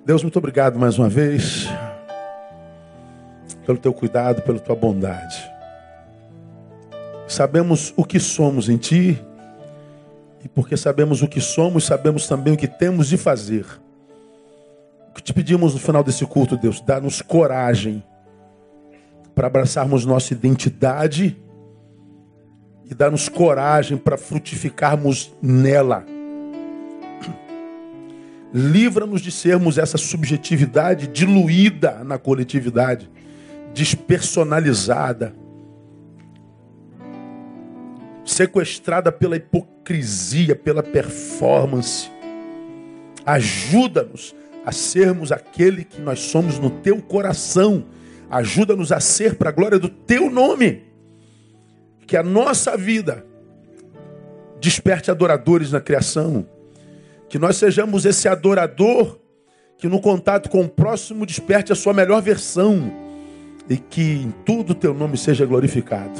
Deus, 0.06 0.24
muito 0.24 0.38
obrigado 0.40 0.80
mais 0.80 0.98
uma 0.98 1.10
vez 1.10 1.68
pelo 3.66 3.78
teu 3.78 3.94
cuidado, 3.94 4.42
pela 4.42 4.60
tua 4.60 4.76
bondade. 4.76 5.48
Sabemos 7.28 7.94
o 7.96 8.04
que 8.04 8.20
somos 8.20 8.70
em 8.70 8.78
ti 8.78 9.24
e 10.44 10.48
porque 10.48 10.76
sabemos 10.76 11.22
o 11.22 11.28
que 11.28 11.40
somos, 11.40 11.86
sabemos 11.86 12.28
também 12.28 12.54
o 12.54 12.58
que 12.58 12.68
temos 12.68 13.10
de 13.10 13.18
fazer. 13.18 13.66
O 15.10 15.14
que 15.14 15.22
te 15.22 15.34
pedimos 15.34 15.74
no 15.74 15.80
final 15.80 16.04
desse 16.04 16.26
culto, 16.26 16.58
Deus, 16.58 16.82
dá-nos 16.82 17.22
coragem 17.22 18.04
para 19.36 19.48
abraçarmos 19.48 20.06
nossa 20.06 20.34
identidade 20.34 21.38
e 22.90 22.96
dá-nos 22.96 23.30
coragem 23.30 23.98
para 23.98 24.18
frutificarmos 24.18 25.32
nela. 25.42 26.06
Livra-nos 28.54 29.22
de 29.22 29.32
sermos 29.32 29.78
essa 29.78 29.98
subjetividade 29.98 31.08
diluída 31.08 32.04
na 32.04 32.18
coletividade, 32.18 33.10
despersonalizada 33.74 35.36
sequestrada 38.30 39.12
pela 39.12 39.36
hipocrisia, 39.36 40.56
pela 40.56 40.84
performance. 40.84 42.10
Ajuda-nos 43.26 44.36
a 44.66 44.72
sermos 44.72 45.32
aquele 45.32 45.84
que 45.84 46.00
nós 46.00 46.20
somos 46.20 46.60
no 46.60 46.70
teu 46.70 47.02
coração. 47.02 47.86
Ajuda-nos 48.30 48.92
a 48.92 49.00
ser 49.00 49.36
para 49.36 49.50
a 49.50 49.52
glória 49.52 49.80
do 49.80 49.90
teu 49.90 50.30
nome. 50.30 50.89
Que 52.10 52.18
a 52.18 52.24
nossa 52.24 52.76
vida 52.76 53.24
desperte 54.60 55.12
adoradores 55.12 55.72
na 55.72 55.80
criação. 55.80 56.44
Que 57.30 57.38
nós 57.38 57.58
sejamos 57.58 58.04
esse 58.04 58.28
adorador 58.28 59.20
que 59.78 59.88
no 59.88 60.02
contato 60.02 60.50
com 60.50 60.62
o 60.62 60.68
próximo 60.68 61.24
desperte 61.24 61.72
a 61.72 61.76
sua 61.76 61.94
melhor 61.94 62.20
versão. 62.20 62.92
E 63.70 63.78
que 63.78 64.02
em 64.02 64.34
tudo 64.44 64.74
teu 64.74 64.92
nome 64.92 65.18
seja 65.18 65.46
glorificado. 65.46 66.20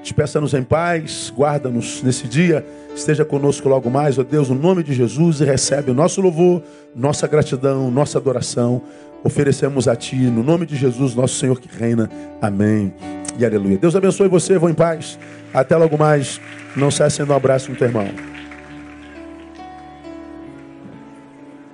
Despeça-nos 0.00 0.54
em 0.54 0.62
paz, 0.62 1.30
guarda-nos 1.36 2.02
nesse 2.02 2.26
dia, 2.26 2.64
esteja 2.94 3.22
conosco 3.22 3.68
logo 3.68 3.90
mais, 3.90 4.18
ó 4.18 4.22
Deus, 4.22 4.48
no 4.48 4.54
nome 4.54 4.82
de 4.82 4.94
Jesus, 4.94 5.42
e 5.42 5.44
recebe 5.44 5.90
o 5.90 5.94
nosso 5.94 6.22
louvor, 6.22 6.62
nossa 6.94 7.26
gratidão, 7.26 7.90
nossa 7.90 8.16
adoração. 8.16 8.80
Oferecemos 9.22 9.86
a 9.86 9.94
Ti, 9.94 10.16
no 10.16 10.42
nome 10.42 10.64
de 10.64 10.76
Jesus, 10.76 11.14
nosso 11.14 11.34
Senhor 11.34 11.60
que 11.60 11.68
reina. 11.68 12.08
Amém 12.40 12.94
e 13.38 13.44
aleluia. 13.44 13.78
Deus 13.78 13.94
abençoe 13.96 14.28
você, 14.28 14.58
vou 14.58 14.70
em 14.70 14.74
paz. 14.74 15.18
Até 15.52 15.76
logo 15.76 15.96
mais. 15.96 16.40
Não 16.76 16.90
cesse 16.90 17.22
no 17.22 17.34
abraço 17.34 17.70
no 17.70 17.76
teu 17.76 17.88
irmão. 17.88 18.35